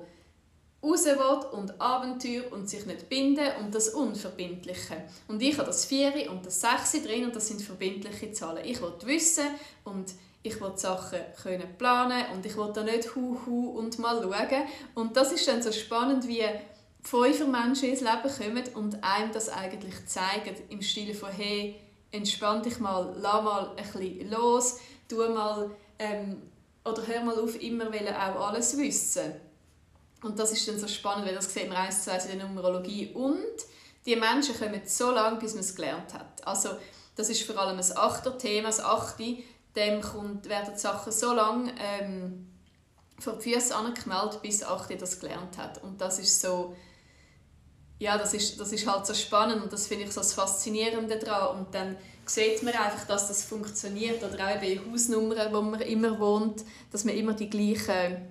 raus 0.82 1.06
will 1.06 1.50
und 1.52 1.80
Abenteuer 1.80 2.52
und 2.52 2.70
sich 2.70 2.86
nicht 2.86 3.10
binden 3.10 3.48
und 3.60 3.76
das 3.76 3.90
Unverbindliche. 3.90 5.04
Und 5.28 5.42
ich 5.42 5.58
habe 5.58 5.68
das 5.68 5.86
4 5.86 6.32
und 6.32 6.46
das 6.46 6.62
6 6.62 7.04
drin 7.04 7.26
und 7.26 7.36
das 7.36 7.48
sind 7.48 7.62
verbindliche 7.62 8.32
Zahlen. 8.32 8.64
Ich 8.66 8.82
will 8.82 8.94
wissen 9.04 9.46
und 9.84 10.14
ich 10.42 10.60
will 10.62 10.72
Sachen 10.76 11.20
können 11.42 11.78
planen 11.78 12.26
und 12.34 12.46
ich 12.46 12.56
will 12.56 12.72
da 12.74 12.84
nicht 12.84 13.16
hu 13.16 13.38
hu 13.46 13.78
und 13.78 14.00
mal 14.00 14.22
schauen. 14.22 14.64
Und 14.96 15.18
das 15.18 15.32
ist 15.32 15.48
dann 15.48 15.62
so 15.62 15.72
spannend, 15.72 16.28
wie 16.28 16.44
fünf 17.02 17.48
Menschen 17.48 17.90
ins 17.90 18.02
Leben 18.02 18.38
kommen 18.38 18.64
und 18.76 19.04
einem 19.04 19.32
das 19.32 19.50
eigentlich 19.50 20.06
zeigen 20.06 20.56
im 20.70 20.82
Stile 20.82 21.14
von 21.14 21.30
hey, 21.30 21.76
entspann 22.12 22.64
dich 22.64 22.80
mal, 22.80 23.16
lass 23.20 23.44
mal 23.44 23.76
ein 23.76 24.30
los, 24.30 24.80
tu 25.08 25.18
mal 25.18 25.72
ähm, 25.98 26.42
oder 26.86 27.06
hör 27.06 27.24
mal 27.24 27.40
auf, 27.40 27.62
immer 27.62 27.88
auch 27.88 28.48
alles 28.48 28.78
wissen 28.78 29.34
und 30.22 30.38
das 30.38 30.52
ist 30.52 30.68
dann 30.68 30.80
so 30.80 30.88
spannend, 30.88 31.26
weil 31.26 31.36
das 31.36 31.54
sieht 31.54 31.68
man 31.70 31.78
eins 31.78 32.04
zu 32.04 32.12
eins 32.12 32.26
in 32.26 32.38
der 32.38 32.48
Numerologie. 32.48 33.12
Und 33.14 33.38
die 34.06 34.16
Menschen 34.16 34.58
kommen 34.58 34.82
so 34.86 35.12
lange, 35.12 35.40
bis 35.40 35.54
man 35.54 35.62
es 35.62 35.76
gelernt 35.76 36.14
hat. 36.14 36.46
Also 36.46 36.70
das 37.16 37.30
ist 37.30 37.44
vor 37.44 37.58
allem 37.58 37.78
ein 37.78 37.98
Achter-Thema, 37.98 38.68
das 38.68 38.84
Achte, 38.84 39.38
dem 39.76 40.02
kommt, 40.02 40.50
werden 40.50 40.74
die 40.74 40.80
Sachen 40.80 41.12
so 41.12 41.34
lange 41.34 41.72
ähm, 41.80 42.48
vor 43.20 43.34
die 43.34 43.54
Füße 43.54 43.76
angeknallt, 43.76 44.42
bis 44.42 44.64
Achte 44.64 44.98
das 44.98 45.20
gelernt 45.20 45.58
hat. 45.58 45.84
Und 45.84 46.00
das 46.02 46.20
ist 46.20 46.42
so, 46.42 46.76
ja, 48.00 48.18
das 48.18 48.34
ist, 48.34 48.60
das 48.60 48.72
ist 48.72 48.88
halt 48.88 49.06
so 49.06 49.14
spannend 49.14 49.64
und 49.64 49.74
das 49.74 49.88
finde 49.88 50.06
ich 50.06 50.12
so 50.12 50.22
das 50.22 50.34
Faszinierende 50.34 51.18
daran. 51.18 51.60
Und 51.60 51.76
dann 51.76 51.98
sieht 52.26 52.64
man 52.64 52.74
einfach, 52.74 53.06
dass 53.08 53.28
das 53.28 53.44
funktioniert. 53.44 54.24
Oder 54.24 54.46
auch 54.46 54.60
bei 54.60 54.80
Hausnummern, 54.90 55.54
wo 55.54 55.62
man 55.62 55.82
immer 55.82 56.20
wohnt, 56.20 56.64
dass 56.92 57.04
man 57.04 57.16
immer 57.16 57.34
die 57.34 57.50
gleichen 57.50 58.30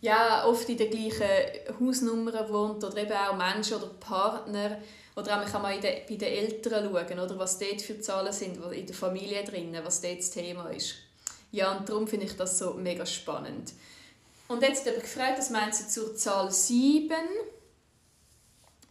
ja, 0.00 0.44
oft 0.46 0.68
in 0.68 0.76
den 0.76 0.90
gleichen 0.90 1.80
Hausnummern 1.80 2.48
wohnt 2.50 2.84
oder 2.84 2.96
eben 2.98 3.12
auch 3.12 3.36
Menschen 3.36 3.76
oder 3.76 3.88
Partner. 3.88 4.78
Oder 5.16 5.40
auch 5.40 5.50
kann 5.50 5.62
man 5.62 5.80
bei 5.80 6.04
den 6.08 6.20
Eltern 6.20 6.84
schauen, 6.84 7.18
oder, 7.18 7.38
was 7.38 7.58
dort 7.58 7.80
für 7.80 7.98
Zahlen 7.98 8.32
sind, 8.32 8.62
in 8.72 8.86
der 8.86 8.94
Familie 8.94 9.42
drin, 9.44 9.74
was 9.82 10.02
dort 10.02 10.18
das 10.18 10.30
Thema 10.30 10.68
ist. 10.68 10.96
Ja, 11.52 11.72
und 11.72 11.88
darum 11.88 12.06
finde 12.06 12.26
ich 12.26 12.36
das 12.36 12.58
so 12.58 12.74
mega 12.74 13.06
spannend. 13.06 13.72
Und 14.46 14.62
jetzt 14.62 14.86
habe 14.86 14.96
ich 14.96 15.02
gefragt, 15.02 15.38
was 15.38 15.50
meinst 15.50 15.80
du 15.80 15.88
zur 15.88 16.16
Zahl 16.16 16.52
7? 16.52 17.10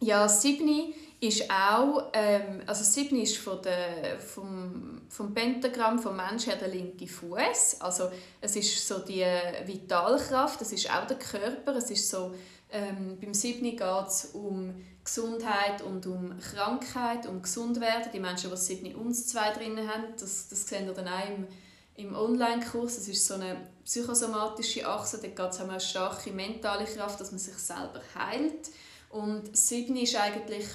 Ja, 0.00 0.28
7 0.28 0.92
ist 1.20 1.48
auch, 1.48 2.10
ähm, 2.12 2.60
also 2.66 2.82
7 2.82 3.22
ist 3.22 3.38
von 3.38 3.62
der, 3.62 4.18
vom, 4.18 5.02
vom 5.08 5.32
Pentagramm 5.32 5.98
vom 5.98 6.16
Menschen 6.16 6.50
her 6.50 6.58
der 6.58 6.68
linke 6.68 7.06
Fuß. 7.06 7.80
Also 7.80 8.10
es 8.40 8.56
ist 8.56 8.86
so 8.86 8.98
die 8.98 9.24
Vitalkraft, 9.64 10.60
es 10.60 10.72
ist 10.72 10.90
auch 10.90 11.06
der 11.06 11.18
Körper, 11.18 11.76
es 11.76 11.90
ist 11.90 12.10
so, 12.10 12.34
ähm, 12.70 13.16
beim 13.18 13.32
7 13.32 13.62
geht 13.62 14.06
es 14.08 14.26
um 14.34 14.74
Gesundheit 15.06 15.82
und 15.82 16.04
um 16.06 16.34
Krankheit, 16.38 17.26
um 17.26 17.40
gesund 17.40 17.80
werden. 17.80 18.10
Die 18.12 18.20
Menschen, 18.20 18.50
die 18.50 18.56
7 18.56 18.94
und 18.96 19.14
2 19.14 19.52
drin 19.52 19.78
haben, 19.88 20.04
das, 20.18 20.48
das 20.48 20.66
sehen 20.66 20.86
wir 20.86 20.94
dann 20.94 21.08
auch 21.08 21.28
im, 21.28 21.46
im 21.96 22.14
Online-Kurs. 22.14 22.96
Das 22.96 23.08
ist 23.08 23.26
so 23.26 23.34
eine 23.34 23.56
psychosomatische 23.84 24.86
Achse, 24.86 25.18
da 25.18 25.28
geht 25.28 25.52
es 25.52 25.60
um 25.60 25.70
eine 25.70 25.80
starke 25.80 26.32
mentale 26.32 26.84
Kraft, 26.84 27.20
dass 27.20 27.30
man 27.30 27.38
sich 27.38 27.54
selber 27.54 28.02
heilt. 28.14 28.70
Und 29.10 29.56
7 29.56 29.96
ist 29.96 30.16
eigentlich 30.16 30.66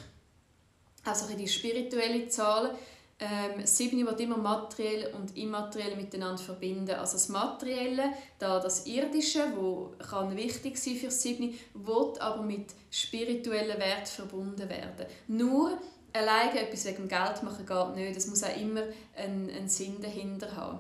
also 1.04 1.34
die 1.36 1.48
spirituelle 1.48 2.28
Zahl. 2.30 2.76
Ähm, 3.24 3.68
Sieben 3.68 4.04
wird 4.04 4.20
immer 4.20 4.38
materiell 4.38 5.14
und 5.14 5.38
immateriell 5.38 5.96
miteinander 5.96 6.42
verbinden. 6.42 6.96
Also 6.96 7.14
das 7.14 7.30
Materielle, 7.30 8.14
da 8.40 8.60
das 8.60 8.88
Irdische, 8.88 9.44
wo 9.56 9.92
kann 10.00 10.36
wichtig 10.36 10.76
sein 10.78 10.96
für 10.96 11.12
Sieben, 11.12 11.54
wird 11.76 12.20
aber 12.20 12.42
mit 12.42 12.74
spirituellen 12.90 13.78
Wert 13.78 14.10
verbunden 14.10 14.68
werden. 14.68 15.06
Nur 15.28 15.78
alleine 16.14 16.62
etwas 16.62 16.86
wegen 16.86 17.08
Geld 17.08 17.44
machen 17.44 17.64
geht 17.64 17.96
nicht. 17.96 18.18
Es 18.18 18.26
muss 18.26 18.44
auch 18.44 18.58
immer 18.58 18.82
einen, 19.16 19.52
einen 19.52 19.70
Sinn 19.70 20.02
dahinter 20.02 20.56
haben. 20.56 20.80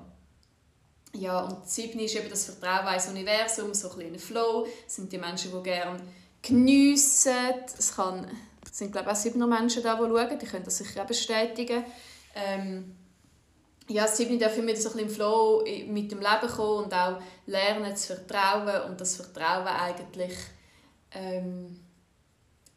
Ja, 1.13 1.41
und 1.41 1.69
Sieben 1.69 1.99
ist 1.99 2.15
eben 2.15 2.29
das 2.29 2.45
Vertrauen 2.45 2.91
ins 2.91 3.07
Universum, 3.07 3.71
so 3.75 3.91
ein 3.99 4.17
Flow. 4.17 4.65
Das 4.85 4.95
sind 4.95 5.11
die 5.11 5.19
Menschen, 5.19 5.51
die 5.55 5.61
gerne 5.61 5.99
geniessen. 6.41 7.35
Es 7.77 7.95
kann 7.95 8.25
es 8.71 8.77
sind 8.77 8.91
glaube 8.93 9.09
ich 9.09 9.15
auch 9.15 9.19
sieben 9.19 9.49
Menschen 9.49 9.83
da, 9.83 9.95
die 9.95 10.01
schauen, 10.01 10.39
die 10.39 10.45
können 10.45 10.63
das 10.63 10.77
sicher 10.77 11.01
auch 11.01 11.07
bestätigen. 11.07 11.83
Ähm, 12.35 12.95
ja, 13.87 14.03
das 14.03 14.17
Siebni 14.17 14.37
darf 14.37 14.57
immer 14.57 14.75
so 14.75 14.89
ein 14.89 14.93
bisschen 14.93 14.99
im 14.99 15.09
Flow 15.09 15.63
mit 15.87 16.11
dem 16.11 16.19
Leben 16.19 16.47
kommen 16.47 16.85
und 16.85 16.93
auch 16.93 17.21
lernen 17.45 17.95
zu 17.95 18.15
vertrauen 18.15 18.89
und 18.89 19.01
das 19.01 19.17
Vertrauen 19.17 19.67
eigentlich 19.67 20.33
ähm, 21.11 21.79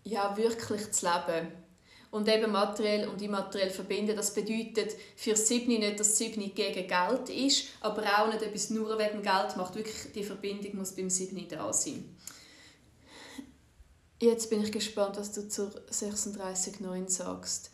ja, 0.02 0.36
wirklich 0.36 0.90
zu 0.92 1.06
leben. 1.06 1.52
Und 2.10 2.28
eben 2.28 2.52
materiell 2.52 3.08
und 3.08 3.20
immateriell 3.22 3.70
verbinden, 3.70 4.14
das 4.14 4.32
bedeutet 4.32 4.94
für 5.16 5.34
Siebni 5.34 5.78
nicht, 5.78 5.98
dass 5.98 6.16
Siebni 6.16 6.50
gegen 6.50 6.86
Geld 6.86 7.28
ist, 7.28 7.66
aber 7.80 8.02
auch 8.02 8.28
nicht 8.28 8.42
etwas 8.42 8.70
nur 8.70 8.96
wegen 8.96 9.20
Geld 9.22 9.56
macht. 9.56 9.74
Wirklich, 9.74 10.12
die 10.14 10.22
Verbindung 10.22 10.76
muss 10.76 10.92
beim 10.92 11.10
Siebni 11.10 11.48
da 11.48 11.72
sein. 11.72 12.16
Jetzt 14.20 14.48
bin 14.48 14.62
ich 14.62 14.70
gespannt, 14.70 15.16
was 15.16 15.32
du 15.32 15.48
zur 15.48 15.70
36.9 15.90 17.08
sagst. 17.08 17.72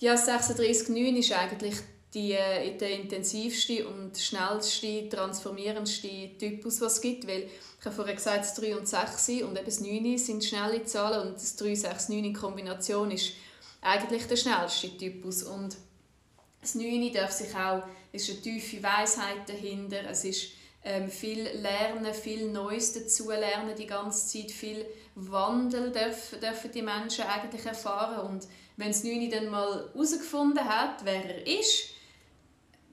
Ja, 0.00 0.14
36.9 0.14 1.16
ist 1.16 1.32
eigentlich 1.32 1.74
die, 2.14 2.32
äh, 2.32 2.76
der 2.76 3.00
intensivste 3.00 3.86
und 3.88 4.16
schnellste, 4.16 5.08
transformierendste 5.08 6.38
Typus, 6.38 6.80
was 6.80 6.94
es 6.94 7.00
gibt. 7.00 7.26
Weil 7.26 7.48
ich 7.80 7.84
habe 7.84 7.94
vorher 7.94 8.14
gesagt, 8.14 8.40
das 8.40 8.54
3 8.54 8.76
und 8.76 8.86
6 8.86 9.28
und 9.42 9.56
eben 9.56 9.64
das 9.64 9.80
9 9.80 10.16
sind 10.18 10.44
schnelle 10.44 10.84
Zahlen 10.84 11.28
und 11.28 11.34
das 11.34 11.56
3, 11.56 11.74
6, 11.74 12.10
9 12.10 12.24
in 12.26 12.32
Kombination 12.32 13.10
ist 13.10 13.32
eigentlich 13.80 14.26
der 14.26 14.36
schnellste 14.36 14.96
Typus. 14.96 15.42
Und 15.42 15.76
das 16.60 16.76
9 16.76 17.12
darf 17.12 17.32
sich 17.32 17.52
auch, 17.56 17.82
ist 18.12 18.30
eine 18.30 18.40
tiefe 18.40 18.80
Weisheit 18.80 19.48
dahinter, 19.48 20.08
es 20.08 20.24
ist 20.24 20.50
ähm, 20.84 21.10
viel 21.10 21.42
Lernen, 21.42 22.14
viel 22.14 22.50
Neues 22.50 22.92
dazulernen 22.92 23.74
die 23.76 23.86
ganze 23.86 24.26
Zeit, 24.28 24.52
viel 24.52 24.86
Wandel 25.16 25.90
dürfen, 25.90 26.40
dürfen 26.40 26.70
die 26.72 26.82
Menschen 26.82 27.24
eigentlich 27.24 27.66
erfahren 27.66 28.28
und 28.28 28.46
wenn 28.78 28.88
das 28.88 29.02
9 29.02 29.28
dann 29.28 29.50
mal 29.50 29.90
herausgefunden 29.92 30.64
hat, 30.64 31.04
wer 31.04 31.24
er 31.24 31.46
ist, 31.46 31.90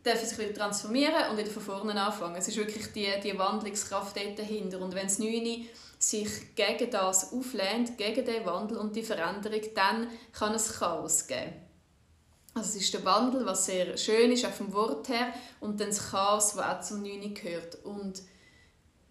dürfen 0.04 0.28
sich 0.28 0.38
wieder 0.38 0.54
transformieren 0.54 1.30
und 1.30 1.38
wieder 1.38 1.50
von 1.50 1.62
vorne 1.62 2.00
anfangen. 2.00 2.36
Es 2.36 2.48
ist 2.48 2.58
wirklich 2.58 2.92
die, 2.92 3.08
die 3.24 3.38
Wandlungskraft 3.38 4.18
dort 4.18 4.38
dahinter. 4.38 4.82
Und 4.82 4.96
wenn 4.96 5.06
das 5.06 5.20
Neune 5.20 5.66
sich 6.00 6.56
gegen 6.56 6.90
das 6.90 7.32
auflehnt, 7.32 7.98
gegen 8.00 8.26
den 8.26 8.46
Wandel 8.46 8.78
und 8.78 8.96
die 8.96 9.04
Veränderung, 9.04 9.62
dann 9.76 10.08
kann 10.34 10.56
es 10.56 10.80
Chaos 10.80 11.28
geben. 11.28 11.54
Also 12.56 12.70
es 12.70 12.86
ist 12.86 12.94
der 12.94 13.06
Wandel, 13.06 13.46
was 13.46 13.68
sehr 13.68 13.96
schön 13.96 14.32
ist, 14.32 14.46
auch 14.46 14.52
vom 14.52 14.74
Wort 14.74 15.10
her, 15.10 15.34
und 15.60 15.80
dann 15.80 15.90
das 15.90 16.10
Chaos, 16.10 16.56
das 16.56 16.66
auch 16.66 16.82
zum 16.82 17.04
Neune 17.04 17.30
gehört. 17.30 17.84
Und 17.84 18.24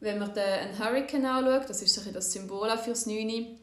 wenn 0.01 0.19
man 0.19 0.35
den 0.35 0.79
Hurricane 0.79 1.27
anschaut, 1.27 1.71
das 1.71 1.83
ist 1.83 1.95
so 1.95 2.11
das 2.11 2.33
Symbol 2.33 2.69
für 2.79 2.91
das 2.91 3.07
Neune, 3.07 3.59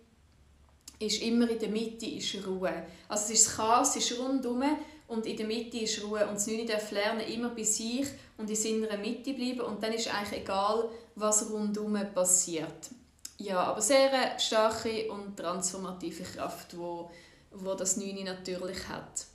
ist 1.01 1.21
immer 1.21 1.49
in 1.49 1.59
der 1.59 1.69
Mitte 1.69 2.05
ist 2.05 2.45
Ruhe. 2.45 2.85
Also 3.07 3.33
es 3.33 3.41
ist 3.41 3.55
Chaos, 3.55 3.95
es 3.95 4.09
ist 4.09 4.19
rundherum 4.19 4.63
und 5.07 5.25
in 5.25 5.37
der 5.37 5.45
Mitte 5.45 5.79
ist 5.79 6.03
Ruhe. 6.03 6.25
Und 6.27 6.35
das 6.35 6.47
Neune 6.47 6.65
darf 6.65 6.91
lernen, 6.91 7.21
immer 7.21 7.49
bei 7.49 7.63
sich 7.63 8.07
und 8.37 8.49
in 8.49 8.55
seiner 8.55 8.97
Mitte 8.97 9.33
bleiben 9.33 9.61
und 9.61 9.81
dann 9.83 9.93
ist 9.93 10.13
eigentlich 10.13 10.41
egal, 10.41 10.89
was 11.15 11.49
rundherum 11.49 11.99
passiert. 12.13 12.89
Ja, 13.37 13.63
aber 13.63 13.81
sehr 13.81 14.37
starke 14.39 15.11
und 15.11 15.35
transformative 15.35 16.23
Kraft, 16.23 16.77
wo, 16.77 17.09
wo 17.51 17.73
das 17.73 17.97
Neune 17.97 18.23
natürlich 18.23 18.87
hat. 18.87 19.25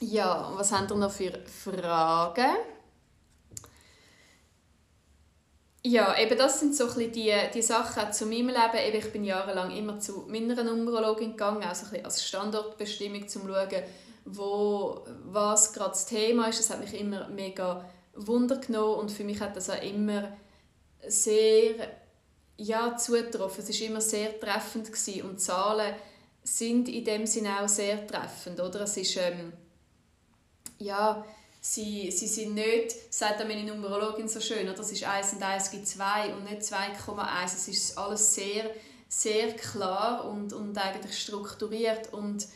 Ja, 0.00 0.52
was 0.54 0.72
haben 0.72 0.88
wir 0.88 0.96
noch 0.96 1.10
für 1.10 1.32
Fragen? 1.44 2.56
Ja, 5.84 6.18
eben 6.18 6.36
das 6.36 6.60
sind 6.60 6.74
so 6.74 6.88
ein 6.90 7.12
die, 7.12 7.32
die 7.54 7.62
Sachen 7.62 8.12
zu 8.12 8.26
meinem 8.26 8.48
Leben. 8.48 8.78
Eben, 8.86 8.98
ich 8.98 9.12
bin 9.12 9.24
jahrelang 9.24 9.70
immer 9.70 9.98
zu 10.00 10.26
meiner 10.28 10.62
Numerologin 10.62 11.30
gegangen, 11.30 11.62
also 11.62 11.86
ein 11.94 12.04
als 12.04 12.26
Standortbestimmung, 12.26 13.22
um 13.22 13.28
zu 13.28 13.40
schauen, 13.40 13.82
wo, 14.24 15.04
was 15.24 15.72
gerade 15.72 15.90
das 15.90 16.06
Thema 16.06 16.48
ist. 16.48 16.58
Das 16.58 16.70
hat 16.70 16.80
mich 16.80 16.98
immer 16.98 17.28
mega 17.28 17.84
Wunder 18.14 18.56
genommen 18.56 19.00
und 19.00 19.10
für 19.12 19.24
mich 19.24 19.40
hat 19.40 19.56
das 19.56 19.70
auch 19.70 19.82
immer 19.82 20.36
sehr 21.06 21.74
ja, 22.56 22.96
zugetroffen. 22.96 23.64
Es 23.66 23.80
war 23.80 23.86
immer 23.86 24.00
sehr 24.00 24.38
treffend 24.38 24.86
gewesen. 24.86 25.22
und 25.22 25.40
Zahlen 25.40 25.94
sind 26.42 26.88
in 26.88 27.04
dem 27.04 27.26
Sinne 27.26 27.60
auch 27.62 27.68
sehr 27.68 28.06
treffend. 28.06 28.60
Oder? 28.60 28.80
Es 28.80 28.96
ist, 28.96 29.16
ähm, 29.16 29.52
ja, 30.78 31.24
sie, 31.60 32.10
sie 32.10 32.26
sind 32.26 32.54
nicht, 32.54 32.94
sagt 33.12 33.40
meine 33.46 33.64
Numerologin 33.64 34.28
so 34.28 34.40
schön, 34.40 34.66
das 34.66 34.92
ist 34.92 35.04
1 35.04 35.34
und 35.34 35.42
1 35.42 35.70
gibt 35.70 35.86
2 35.86 36.34
und 36.34 36.44
nicht 36.44 36.62
2,1. 36.62 37.44
Es 37.44 37.68
ist 37.68 37.98
alles 37.98 38.34
sehr, 38.34 38.70
sehr 39.08 39.54
klar 39.54 40.24
und, 40.24 40.52
und 40.52 40.76
eigentlich 40.76 41.18
strukturiert 41.18 42.12
und 42.12 42.46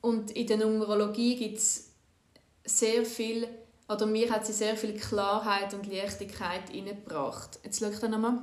und 0.00 0.30
in 0.30 0.46
der 0.46 0.56
Numerologie 0.56 1.36
gibt 1.36 1.58
es 1.58 1.90
sehr 2.64 3.04
viel, 3.04 3.48
oder 3.88 4.06
mir 4.06 4.30
hat 4.30 4.46
sie 4.46 4.52
sehr 4.52 4.76
viel 4.76 4.98
Klarheit 4.98 5.74
und 5.74 5.86
Leichtigkeit 5.86 6.70
hineingebracht. 6.70 7.58
Jetzt 7.62 7.80
schaue 7.80 7.90
ich 7.90 7.98
da 7.98 8.08
nochmal. 8.08 8.38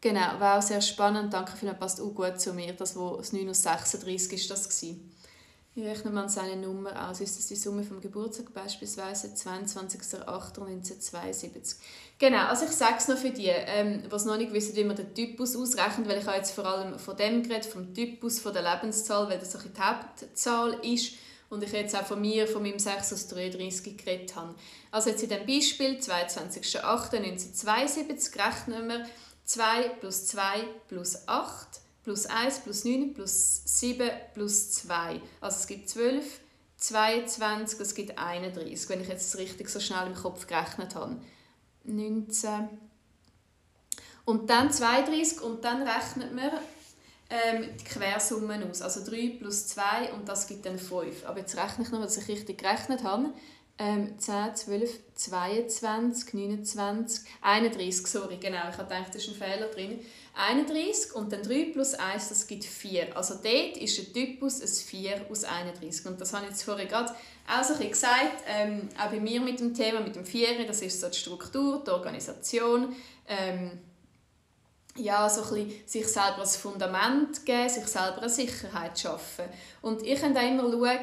Genau, 0.00 0.40
war 0.40 0.58
auch 0.58 0.62
sehr 0.62 0.80
spannend. 0.80 1.32
Danke 1.32 1.56
vielmals, 1.56 1.78
passt 1.78 2.00
auch 2.00 2.14
gut 2.14 2.40
zu 2.40 2.54
mir. 2.54 2.72
Das, 2.72 2.96
wo 2.96 3.16
das 3.16 3.32
9 3.32 3.48
aus 3.50 3.62
36 3.62 4.32
ist 4.32 4.50
das 4.50 4.68
gewesen. 4.68 5.11
Wie 5.74 5.86
rechnet 5.86 6.12
man 6.12 6.28
seine 6.28 6.56
Nummer 6.56 7.08
aus? 7.08 7.22
Ist 7.22 7.38
das 7.38 7.46
die 7.46 7.56
Summe 7.56 7.82
vom 7.82 8.02
Geburtstag 8.02 8.52
beispielsweise 8.52 9.28
22.08.1972? 9.28 11.76
Genau, 12.18 12.44
also 12.44 12.66
ich 12.66 12.72
sage 12.72 12.96
es 12.98 13.08
noch 13.08 13.16
für 13.16 13.30
die, 13.30 13.46
ähm, 13.46 14.02
die 14.02 14.26
noch 14.26 14.36
nicht 14.36 14.52
wissen, 14.52 14.76
wie 14.76 14.84
man 14.84 14.96
den 14.96 15.14
Typus 15.14 15.56
ausrechnet, 15.56 16.06
weil 16.06 16.18
ich 16.18 16.26
habe 16.26 16.36
jetzt 16.36 16.50
vor 16.50 16.66
allem 16.66 16.98
von 16.98 17.16
dem 17.16 17.42
geredet, 17.42 17.64
vom 17.64 17.94
Typus, 17.94 18.38
von 18.38 18.52
der 18.52 18.70
Lebenszahl, 18.70 19.30
weil 19.30 19.38
das 19.38 19.56
auch 19.56 19.62
die 19.62 19.80
Hauptzahl 19.80 20.78
ist 20.82 21.14
und 21.48 21.64
ich 21.64 21.72
jetzt 21.72 21.96
auch 21.96 22.04
von 22.04 22.20
mir, 22.20 22.46
von 22.46 22.62
meinem 22.62 22.78
6 22.78 23.14
aus 23.14 23.28
33 23.28 23.96
geredet 23.96 24.36
habe. 24.36 24.54
Also 24.90 25.08
jetzt 25.08 25.22
in 25.22 25.30
dem 25.30 25.46
Beispiel, 25.46 25.98
22.08.1972, 25.98 28.38
rechnen 28.38 28.88
wir 28.88 29.06
2 29.46 29.88
plus 30.00 30.26
2 30.26 30.64
plus 30.88 31.26
8 31.26 31.81
plus 32.04 32.26
1 32.26 32.60
plus 32.60 32.84
9 32.84 33.14
plus 33.14 33.62
7 33.64 34.10
plus 34.34 34.72
2. 34.72 35.20
Also 35.40 35.56
es 35.58 35.66
gibt 35.66 35.88
12, 35.88 36.40
22, 36.76 37.80
es 37.80 37.94
gibt 37.94 38.18
31, 38.18 38.88
wenn 38.88 39.00
ich 39.00 39.08
jetzt 39.08 39.36
richtig 39.38 39.68
so 39.68 39.80
schnell 39.80 40.06
im 40.06 40.14
Kopf 40.14 40.46
gerechnet 40.46 40.94
habe. 40.94 41.16
19 41.84 42.68
und 44.24 44.50
dann 44.50 44.72
32 44.72 45.40
und 45.40 45.64
dann 45.64 45.82
rechnet 45.82 46.32
man 46.34 46.50
ähm, 47.28 47.68
die 47.78 47.84
Quersummen 47.84 48.68
aus. 48.70 48.82
Also 48.82 49.04
3 49.04 49.36
plus 49.38 49.68
2 49.68 50.12
und 50.12 50.28
das 50.28 50.46
gibt 50.46 50.66
dann 50.66 50.78
5. 50.78 51.26
Aber 51.26 51.38
jetzt 51.38 51.56
rechne 51.56 51.84
ich 51.84 51.90
noch, 51.90 52.00
dass 52.00 52.16
ich 52.16 52.28
richtig 52.28 52.58
gerechnet 52.58 53.02
habe. 53.02 53.30
Ähm, 53.78 54.18
10, 54.18 54.54
12, 54.54 55.00
22, 55.14 56.34
29, 56.34 57.24
31, 57.40 58.06
sorry, 58.06 58.36
genau, 58.36 58.68
ich 58.70 58.76
habe 58.76 58.84
gedacht, 58.84 59.08
da 59.12 59.18
ist 59.18 59.28
ein 59.28 59.34
Fehler 59.34 59.68
drin. 59.68 59.98
31 60.34 61.14
und 61.14 61.32
dann 61.32 61.42
3 61.42 61.72
plus 61.72 61.94
1, 61.94 62.28
das 62.30 62.46
gibt 62.46 62.64
4. 62.64 63.16
Also 63.16 63.34
dort 63.34 63.76
ist 63.76 63.98
der 63.98 64.12
Typus 64.12 64.62
ein 64.62 64.68
4 64.68 65.26
aus 65.30 65.44
31. 65.44 66.06
Und 66.06 66.20
das 66.20 66.32
habe 66.32 66.44
ich 66.44 66.50
jetzt 66.52 66.62
vorher 66.62 66.86
gerade 66.86 67.14
auch 67.46 67.64
so 67.64 67.74
ein 67.74 67.88
gesagt, 67.88 68.44
ähm, 68.46 68.88
auch 68.98 69.10
bei 69.10 69.20
mir 69.20 69.40
mit 69.40 69.60
dem 69.60 69.74
Thema, 69.74 70.00
mit 70.00 70.16
dem 70.16 70.24
4, 70.24 70.66
das 70.66 70.80
ist 70.80 71.00
so 71.00 71.08
die 71.08 71.18
Struktur, 71.18 71.82
die 71.84 71.90
Organisation, 71.90 72.94
ähm, 73.28 73.72
ja, 74.96 75.28
so 75.28 75.42
ein 75.42 75.66
bisschen 75.66 75.86
sich 75.86 76.06
selber 76.06 76.42
ein 76.42 76.46
Fundament 76.46 77.46
geben, 77.46 77.68
sich 77.68 77.86
selber 77.86 78.18
eine 78.18 78.28
Sicherheit 78.28 78.98
schaffen. 78.98 79.46
Und 79.80 80.02
ich 80.02 80.20
kann 80.20 80.36
immer 80.36 80.70
schauen, 80.70 80.98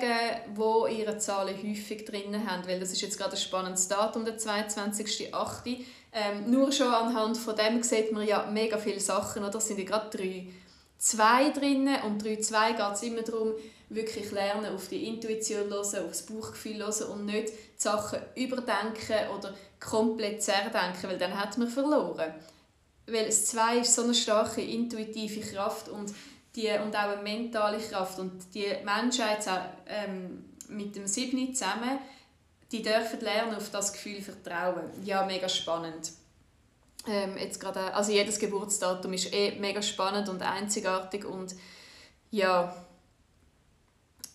wo 0.54 0.86
ihre 0.86 1.18
Zahlen 1.18 1.56
häufig 1.58 2.06
drin 2.06 2.48
haben, 2.48 2.68
weil 2.68 2.80
das 2.80 2.92
ist 2.92 3.02
jetzt 3.02 3.18
gerade 3.18 3.32
ein 3.32 3.38
spannendes 3.38 3.88
Datum, 3.88 4.26
der 4.26 4.38
22.08. 4.38 5.78
Ähm, 6.12 6.52
nur 6.52 6.72
schon 6.72 6.94
anhand 6.94 7.38
von 7.38 7.56
dem 7.56 7.82
sieht 7.82 8.12
man 8.12 8.28
ja 8.28 8.48
mega 8.52 8.78
viele 8.78 9.00
Sachen, 9.00 9.44
oder? 9.44 9.52
Das 9.52 9.68
sind 9.68 9.80
ja 9.80 9.86
gerade 9.86 10.16
drei 10.16 10.48
zwei 11.00 11.50
drin 11.50 11.90
und 12.06 12.24
drei 12.24 12.36
zwei 12.38 12.74
geht 12.74 12.94
es 12.94 13.04
immer 13.04 13.22
darum, 13.22 13.54
wirklich 13.90 14.32
lernen, 14.32 14.76
auf 14.76 14.88
die 14.88 15.08
Intuition 15.08 15.70
hören, 15.70 16.08
das 16.08 16.26
Bauchgefühl 16.26 16.78
hören 16.78 17.08
und 17.12 17.26
nicht 17.26 17.50
die 17.50 17.54
Sachen 17.82 18.20
überdenken 18.36 19.30
oder 19.36 19.56
komplett 19.80 20.44
zerdenken, 20.44 21.10
weil 21.10 21.18
dann 21.18 21.40
hat 21.40 21.58
man 21.58 21.68
verloren 21.68 22.34
weil 23.12 23.26
das 23.26 23.46
Zwei 23.46 23.80
ist 23.80 23.96
so 23.96 24.04
eine 24.04 24.14
starke 24.14 24.62
intuitive 24.62 25.42
Kraft 25.42 25.90
und, 25.90 26.14
die, 26.56 26.70
und 26.70 26.96
auch 26.96 27.10
eine 27.10 27.22
mentale 27.22 27.80
Kraft 27.80 28.20
und 28.20 28.54
die 28.54 28.68
Menschheit 28.84 29.46
ähm, 29.88 30.46
mit 30.68 30.96
dem 30.96 31.08
Siebni 31.08 31.54
zusammen, 31.54 32.00
die 32.72 32.82
dürfen 32.82 33.20
lernen 33.22 33.56
auf 33.56 33.72
das 33.72 33.94
Gefühl 33.94 34.22
vertrauen. 34.22 34.92
Ja, 35.04 35.26
mega 35.26 35.50
spannend. 35.50 36.12
Ähm, 37.08 37.38
jetzt 37.38 37.60
grade, 37.60 37.94
also 37.94 38.12
jedes 38.12 38.40
Geburtsdatum 38.40 39.14
ist 39.14 39.34
eh 39.34 39.58
mega 39.60 39.82
spannend 39.82 40.30
und 40.30 40.42
einzigartig 40.42 41.26
und 41.26 41.56
ja, 42.30 42.76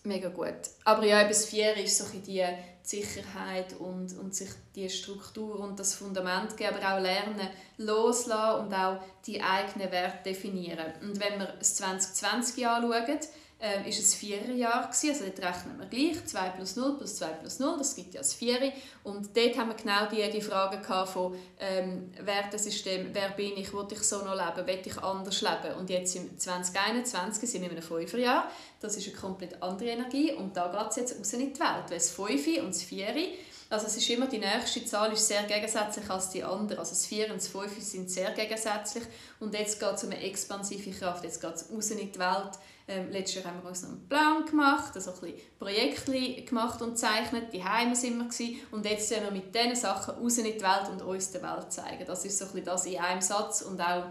mega 0.05 0.29
gut. 0.29 0.53
Aber 0.83 1.05
ja, 1.05 1.23
bis 1.23 1.45
vier 1.45 1.75
ist 1.77 1.97
so 1.97 2.05
die 2.25 2.43
Sicherheit 2.81 3.73
und, 3.79 4.17
und 4.17 4.35
sich 4.35 4.49
die 4.75 4.89
Struktur 4.89 5.59
und 5.59 5.79
das 5.79 5.95
Fundament 5.95 6.55
geben, 6.55 6.75
aber 6.81 6.97
auch 6.97 7.01
lernen, 7.01 7.49
loslassen 7.77 8.65
und 8.65 8.73
auch 8.73 8.99
die 9.25 9.41
eigenen 9.41 9.91
Werte 9.91 10.29
definieren. 10.29 10.93
Und 11.01 11.19
wenn 11.19 11.39
wir 11.39 11.47
das 11.59 11.75
2020 11.75 12.67
anschauen, 12.67 13.19
ähm, 13.65 13.83
ist 13.85 13.99
es 13.99 14.13
Viererjahr 14.13 14.83
gewesen, 14.83 15.09
also 15.09 15.25
dort 15.25 15.39
rechnen 15.39 15.79
wir 15.79 15.87
gleich, 15.87 16.23
2 16.23 16.49
plus 16.49 16.75
0 16.75 16.97
plus 16.97 17.15
2 17.15 17.25
plus 17.25 17.57
0, 17.57 17.77
das 17.79 17.95
gibt 17.95 18.13
ja 18.13 18.19
das 18.19 18.35
Vieri. 18.35 18.71
Und 19.03 19.35
dort 19.35 19.57
haben 19.57 19.69
wir 19.69 19.75
genau 19.75 20.05
die, 20.05 20.29
die 20.29 20.41
Frage 20.41 20.83
von 21.07 21.35
ähm, 21.59 22.11
Wertesystem, 22.21 23.09
wer 23.11 23.29
bin 23.29 23.57
ich, 23.57 23.73
will 23.73 23.87
ich 23.89 24.03
so 24.03 24.19
noch 24.19 24.35
leben, 24.35 24.67
will 24.67 24.81
ich 24.85 24.97
anders 24.99 25.41
leben. 25.41 25.75
Und 25.79 25.89
jetzt 25.89 26.15
im 26.15 26.37
2021 26.37 27.49
sind 27.49 27.61
wir 27.61 27.71
in 27.71 27.77
einem 27.77 27.83
Fünferjahr, 27.83 28.51
das 28.79 28.97
ist 28.97 29.07
eine 29.07 29.17
komplett 29.17 29.61
andere 29.63 29.89
Energie 29.89 30.31
und 30.31 30.55
da 30.55 30.67
geht 30.67 30.91
es 30.91 30.95
jetzt 30.97 31.19
raus 31.19 31.33
in 31.33 31.39
die 31.51 31.59
Welt, 31.59 31.89
weil 31.89 31.97
das 31.97 32.11
Fünfe 32.11 32.61
und 32.61 32.69
das 32.69 32.83
Vieri 32.83 33.33
also 33.67 33.87
es 33.87 33.97
ist 33.97 34.09
immer, 34.11 34.27
die 34.27 34.37
nächste 34.37 34.85
Zahl 34.85 35.11
ist 35.11 35.27
sehr 35.27 35.41
gegensätzlich 35.43 36.07
als 36.07 36.29
die 36.29 36.43
andere. 36.43 36.77
Also 36.77 36.91
das 36.91 37.07
4 37.07 37.31
und 37.31 37.37
das 37.37 37.47
5 37.47 37.81
sind 37.81 38.11
sehr 38.11 38.31
gegensätzlich. 38.31 39.03
Und 39.39 39.55
jetzt 39.55 39.79
geht 39.79 39.93
es 39.93 40.03
um 40.03 40.11
eine 40.11 40.21
expansive 40.21 40.91
Kraft. 40.91 41.23
Jetzt 41.23 41.41
geht 41.41 41.55
es 41.55 41.71
raus 41.71 41.89
in 41.89 41.97
die 41.97 42.19
Welt. 42.19 42.51
Ähm, 42.87 43.09
letztes 43.09 43.43
Jahr 43.43 43.51
haben 43.51 43.63
wir 43.63 43.69
uns 43.69 43.83
einen 43.83 44.07
Plan 44.07 44.45
gemacht, 44.45 44.91
also 44.93 45.11
ein 45.11 45.19
bisschen 45.19 45.39
Projekte 45.57 46.43
gemacht 46.43 46.81
und 46.81 46.91
gezeichnet. 46.91 47.51
Die 47.51 47.63
Heime 47.63 47.95
sind 47.95 48.17
wir 48.17 48.25
gewesen. 48.25 48.59
Und 48.71 48.85
jetzt 48.85 49.09
sind 49.09 49.23
wir 49.23 49.31
mit 49.31 49.53
diesen 49.55 49.75
Sachen 49.75 50.15
raus 50.15 50.37
in 50.37 50.45
die 50.45 50.61
Welt 50.61 50.89
und 50.91 51.01
uns 51.01 51.31
der 51.31 51.41
Welt 51.41 51.71
zeigen. 51.71 52.05
Das 52.05 52.23
ist 52.25 52.37
so 52.37 52.45
ein 52.45 52.51
bisschen 52.51 52.65
das 52.65 52.85
in 52.85 52.99
einem 52.99 53.21
Satz 53.21 53.61
und 53.61 53.81
auch 53.81 54.05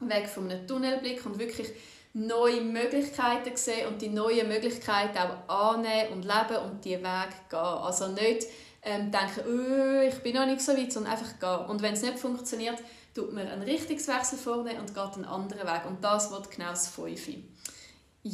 weg 0.00 0.28
von 0.28 0.48
einem 0.48 0.66
Tunnelblick 0.66 1.26
und 1.26 1.38
wirklich 1.38 1.68
neue 2.12 2.60
Möglichkeiten 2.60 3.56
sehen 3.56 3.88
und 3.88 4.00
die 4.00 4.08
neuen 4.08 4.48
Möglichkeiten 4.48 5.18
auch 5.18 5.74
annehmen 5.74 6.12
und 6.12 6.22
leben 6.22 6.62
und 6.64 6.84
die 6.84 7.02
Weg 7.02 7.50
gehen. 7.50 7.58
Also 7.58 8.08
nicht 8.08 8.46
ähm, 8.82 9.10
denken, 9.10 9.42
oh, 9.46 10.00
ich 10.00 10.22
bin 10.22 10.34
noch 10.34 10.46
nicht 10.46 10.60
so 10.60 10.76
weit, 10.76 10.92
sondern 10.92 11.12
einfach 11.12 11.38
gehen. 11.38 11.66
Und 11.68 11.82
wenn 11.82 11.94
es 11.94 12.02
nicht 12.02 12.18
funktioniert, 12.18 12.78
tut 13.14 13.32
man 13.32 13.48
einen 13.48 13.62
Richtungswechsel 13.62 14.38
vorne 14.38 14.78
und 14.78 14.94
geht 14.94 15.14
einen 15.14 15.24
anderen 15.24 15.66
Weg. 15.66 15.86
Und 15.86 16.04
das 16.04 16.30
wird 16.30 16.50
genau 16.50 16.70
das 16.70 16.88
Fünfe. 16.88 17.34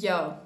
Ja. 0.01 0.41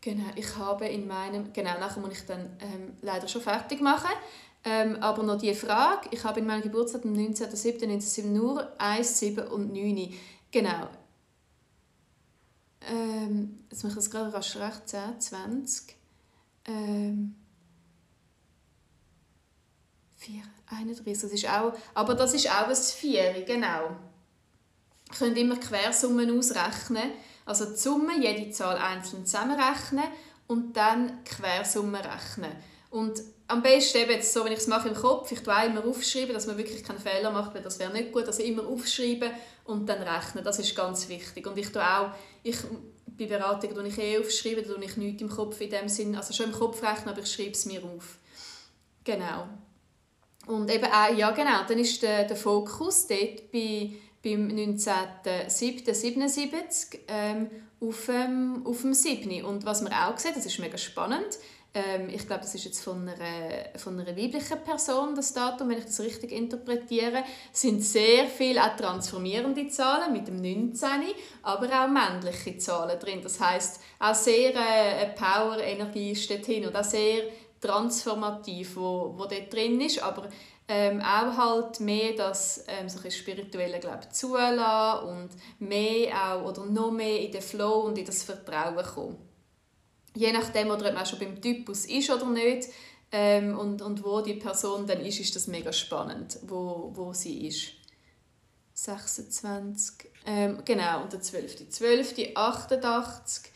Genau, 0.00 0.30
ich 0.36 0.56
habe 0.56 0.86
in 0.86 1.06
meinem, 1.06 1.52
genau, 1.52 1.78
nachher 1.78 2.00
muss 2.00 2.12
ich 2.12 2.26
dann 2.26 2.56
ähm, 2.60 2.92
leider 3.00 3.26
schon 3.26 3.40
fertig 3.40 3.80
machen. 3.80 4.10
Ähm, 4.64 4.96
aber 5.02 5.22
noch 5.22 5.38
die 5.38 5.54
Frage, 5.54 6.08
ich 6.10 6.24
habe 6.24 6.40
in 6.40 6.46
meinem 6.46 6.62
Geburtstag 6.62 7.04
am 7.04 7.12
19.07.1907 7.14 8.26
nur 8.26 8.80
1, 8.80 9.18
7 9.18 9.46
und 9.48 9.72
9. 9.72 10.14
Genau, 10.50 10.88
ähm, 12.90 13.64
jetzt 13.70 13.82
mache 13.82 13.92
ich 13.92 13.96
das 13.96 14.10
gerade 14.10 14.32
rasch 14.32 14.56
recht, 14.56 14.88
10, 14.88 15.20
20, 15.20 15.96
ähm, 16.66 17.34
4, 20.16 20.42
31, 20.66 21.20
das 21.20 21.32
ist 21.32 21.48
auch, 21.48 21.72
aber 21.94 22.14
das 22.14 22.34
ist 22.34 22.48
auch 22.50 22.68
ein 22.68 22.76
4, 22.76 23.44
genau. 23.44 23.96
Könnt 25.18 25.38
immer 25.38 25.56
Quersummen 25.56 26.36
ausrechnen, 26.36 27.12
also 27.46 27.66
die 27.66 27.76
Summe, 27.76 28.18
jede 28.20 28.50
Zahl 28.50 28.76
einzeln 28.76 29.26
zusammenrechnen 29.26 30.04
und 30.46 30.76
dann 30.76 31.24
Quersummen 31.24 32.00
rechnen. 32.00 32.50
Und 32.90 33.22
am 33.48 33.62
besten 33.62 33.98
eben 33.98 34.12
jetzt 34.12 34.32
so, 34.32 34.44
wenn 34.44 34.52
ich 34.52 34.60
es 34.60 34.66
mache 34.66 34.88
im 34.88 34.94
Kopf, 34.94 35.30
ich 35.32 35.40
tue 35.40 35.54
immer 35.66 35.84
aufschreiben, 35.84 36.32
dass 36.32 36.46
man 36.46 36.56
wirklich 36.56 36.82
keinen 36.82 36.98
Fehler 36.98 37.30
macht, 37.30 37.54
weil 37.54 37.62
das 37.62 37.78
wäre 37.78 37.92
nicht 37.92 38.12
gut. 38.12 38.26
Also 38.26 38.42
immer 38.42 38.66
aufschreiben 38.66 39.30
und 39.64 39.88
dann 39.88 40.02
rechnen, 40.02 40.44
das 40.44 40.58
ist 40.58 40.74
ganz 40.74 41.08
wichtig. 41.08 41.46
Und 41.46 41.58
ich 41.58 41.70
tue 41.70 41.82
auch, 41.82 42.12
ich, 42.42 42.56
bei 43.06 43.26
Beratungen 43.26 43.74
tue 43.74 43.88
ich 43.88 43.98
eh 43.98 44.18
aufschreiben, 44.18 44.64
da 44.66 44.74
tue 44.74 44.84
ich 44.84 44.96
nichts 44.96 45.22
im 45.22 45.28
Kopf 45.28 45.60
in 45.60 45.70
dem 45.70 45.88
Sinn, 45.88 46.16
also 46.16 46.32
schon 46.32 46.46
im 46.46 46.52
Kopf 46.52 46.82
rechnen, 46.82 47.08
aber 47.08 47.20
ich 47.20 47.32
schreibe 47.32 47.50
es 47.50 47.66
mir 47.66 47.82
auf. 47.84 48.18
Genau. 49.04 49.48
Und 50.46 50.70
eben 50.70 50.86
auch, 50.86 51.16
ja 51.16 51.30
genau, 51.30 51.64
dann 51.66 51.78
ist 51.78 52.02
der, 52.02 52.24
der 52.24 52.36
Fokus 52.36 53.06
dort 53.06 53.50
bei, 53.50 53.90
beim 54.24 54.48
19.07.77 54.48 56.98
ähm, 57.08 57.50
auf, 57.80 58.08
ähm, 58.08 58.62
auf 58.64 58.80
dem 58.80 58.94
7. 58.94 59.44
Und 59.44 59.66
was 59.66 59.82
man 59.82 59.92
auch 59.92 60.16
sieht, 60.18 60.34
das 60.34 60.46
ist 60.46 60.58
mega 60.58 60.78
spannend, 60.78 61.38
ähm, 61.76 62.08
ich 62.08 62.24
glaube, 62.26 62.42
das 62.42 62.54
ist 62.54 62.66
jetzt 62.66 62.84
von 62.84 63.08
einer, 63.08 63.76
von 63.76 63.98
einer 63.98 64.16
weiblichen 64.16 64.60
Person, 64.64 65.16
das 65.16 65.32
Datum, 65.32 65.70
wenn 65.70 65.78
ich 65.78 65.86
das 65.86 65.98
richtig 66.00 66.30
interpretiere, 66.30 67.24
sind 67.52 67.82
sehr 67.82 68.26
viele 68.26 68.62
auch 68.62 68.76
transformierende 68.76 69.66
Zahlen 69.68 70.12
mit 70.12 70.28
dem 70.28 70.36
19, 70.36 70.88
aber 71.42 71.66
auch 71.66 71.88
männliche 71.88 72.58
Zahlen 72.58 72.96
drin. 73.00 73.20
Das 73.22 73.40
heißt 73.40 73.80
auch 73.98 74.14
sehr 74.14 74.54
äh, 74.54 75.06
Power, 75.16 75.58
Energie 75.58 76.16
dort 76.28 76.46
hin 76.46 76.64
und 76.64 76.76
auch 76.76 76.84
sehr 76.84 77.24
transformativ, 77.60 78.76
wo, 78.76 79.12
wo 79.16 79.24
dort 79.24 79.52
drin 79.52 79.80
ist, 79.80 80.00
aber 80.00 80.28
ähm, 80.66 81.00
auch 81.00 81.36
halt 81.36 81.80
mehr 81.80 82.14
das 82.14 82.64
ähm, 82.68 82.88
so 82.88 82.98
spirituelle 83.10 83.80
glaube 83.80 84.08
zulassen 84.10 85.08
und 85.08 85.28
mehr 85.58 86.14
auch 86.14 86.48
oder 86.48 86.64
noch 86.64 86.90
mehr 86.90 87.20
in 87.20 87.32
den 87.32 87.42
Flow 87.42 87.80
und 87.80 87.98
in 87.98 88.06
das 88.06 88.22
Vertrauen 88.22 88.84
kommen 88.84 89.18
je 90.14 90.32
nachdem, 90.32 90.70
oder 90.70 90.88
ob 90.88 90.94
man 90.94 91.06
schon 91.06 91.18
beim 91.18 91.40
Typus 91.40 91.86
ist 91.86 92.10
oder 92.10 92.26
nicht 92.26 92.68
ähm, 93.12 93.58
und, 93.58 93.82
und 93.82 94.04
wo 94.04 94.20
die 94.20 94.34
Person 94.34 94.86
dann 94.86 95.00
ist, 95.00 95.20
ist 95.20 95.36
das 95.36 95.46
mega 95.46 95.72
spannend, 95.72 96.38
wo, 96.42 96.90
wo 96.94 97.12
sie 97.12 97.46
ist. 97.46 97.72
26, 98.76 100.10
ähm, 100.26 100.58
genau, 100.64 101.02
und 101.02 101.12
der 101.12 101.20
12. 101.20 101.68
12. 101.68 102.34
88, 102.34 103.52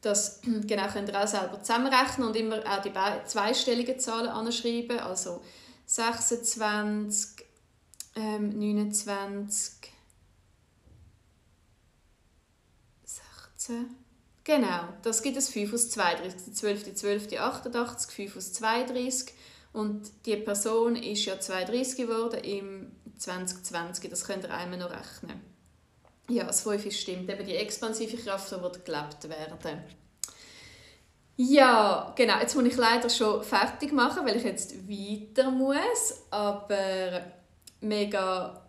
das 0.00 0.40
genau, 0.66 0.86
könnt 0.88 1.08
ihr 1.08 1.22
auch 1.22 1.26
selber 1.26 1.60
zusammenrechnen 1.60 2.26
und 2.26 2.36
immer 2.36 2.58
auch 2.58 2.82
die 2.82 2.92
zweistelligen 3.26 3.98
Zahlen 3.98 4.28
anschreiben, 4.28 5.00
also 5.00 5.42
26, 5.90 7.44
ähm, 8.14 8.50
29, 8.50 9.92
16, 13.04 13.96
Genau, 14.44 14.84
das 15.02 15.22
gibt 15.22 15.36
es 15.36 15.48
5 15.48 15.74
aus 15.74 15.90
32. 15.90 16.54
12. 16.54 16.94
12. 16.94 17.32
88, 17.36 18.10
5 18.12 18.36
aus 18.36 18.52
32. 18.52 19.34
Und 19.72 20.12
die 20.26 20.36
Person 20.36 20.94
ist 20.94 21.24
ja 21.24 21.40
32 21.40 21.96
geworden 21.96 22.42
im 22.44 22.92
2020. 23.18 24.08
Das 24.10 24.24
könnt 24.24 24.44
ihr 24.44 24.54
einmal 24.54 24.78
noch 24.78 24.92
rechnen. 24.92 25.40
Ja, 26.28 26.44
das 26.44 26.60
5 26.60 26.92
stimmt. 26.92 27.28
Eben 27.28 27.44
die 27.44 27.56
expansive 27.56 28.16
Kraft, 28.16 28.52
die 28.52 28.62
wird 28.62 28.84
gelebt 28.84 29.28
werden. 29.28 29.58
Ja, 31.42 32.12
genau. 32.16 32.38
Jetzt 32.38 32.54
muss 32.54 32.66
ich 32.66 32.76
leider 32.76 33.08
schon 33.08 33.42
fertig 33.42 33.92
machen, 33.92 34.26
weil 34.26 34.36
ich 34.36 34.44
jetzt 34.44 34.74
weiter 34.86 35.50
muss. 35.50 36.26
Aber 36.30 37.22
mega 37.80 38.60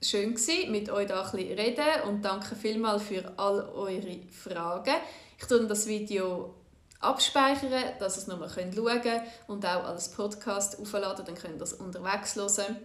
schön 0.00 0.34
gewesen, 0.34 0.72
mit 0.72 0.88
euch 0.88 1.06
da 1.06 1.22
ein 1.22 1.30
bisschen 1.32 1.58
reden 1.58 2.08
und 2.08 2.24
danke 2.24 2.56
vielmals 2.56 3.02
für 3.02 3.30
all 3.36 3.68
eure 3.68 4.20
Fragen. 4.30 4.94
Ich 5.38 5.44
tue 5.44 5.66
das 5.66 5.86
Video 5.86 6.54
abspeichern, 6.98 7.92
dass 7.98 8.16
ihr 8.16 8.22
es 8.22 8.26
nochmal 8.26 8.48
schauen 8.48 9.02
könnt 9.02 9.22
und 9.46 9.66
auch 9.66 9.84
als 9.84 10.10
Podcast 10.10 10.80
aufladen, 10.80 11.26
dann 11.26 11.34
könnt 11.34 11.60
ihr 11.60 11.64
es 11.64 11.74
unterwegs 11.74 12.36
hören. 12.36 12.76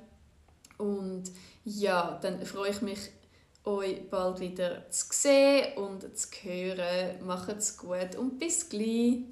Und 0.78 1.32
ja, 1.64 2.20
dann 2.22 2.46
freue 2.46 2.72
ich 2.72 2.82
mich, 2.82 3.10
euch 3.70 4.10
bald 4.10 4.40
wieder 4.40 4.90
zu 4.90 5.06
sehen 5.12 5.78
und 5.78 6.18
zu 6.18 6.28
hören. 6.44 7.26
Macht's 7.26 7.78
gut 7.78 8.16
und 8.18 8.40
bis 8.40 8.68
gleich! 8.68 9.24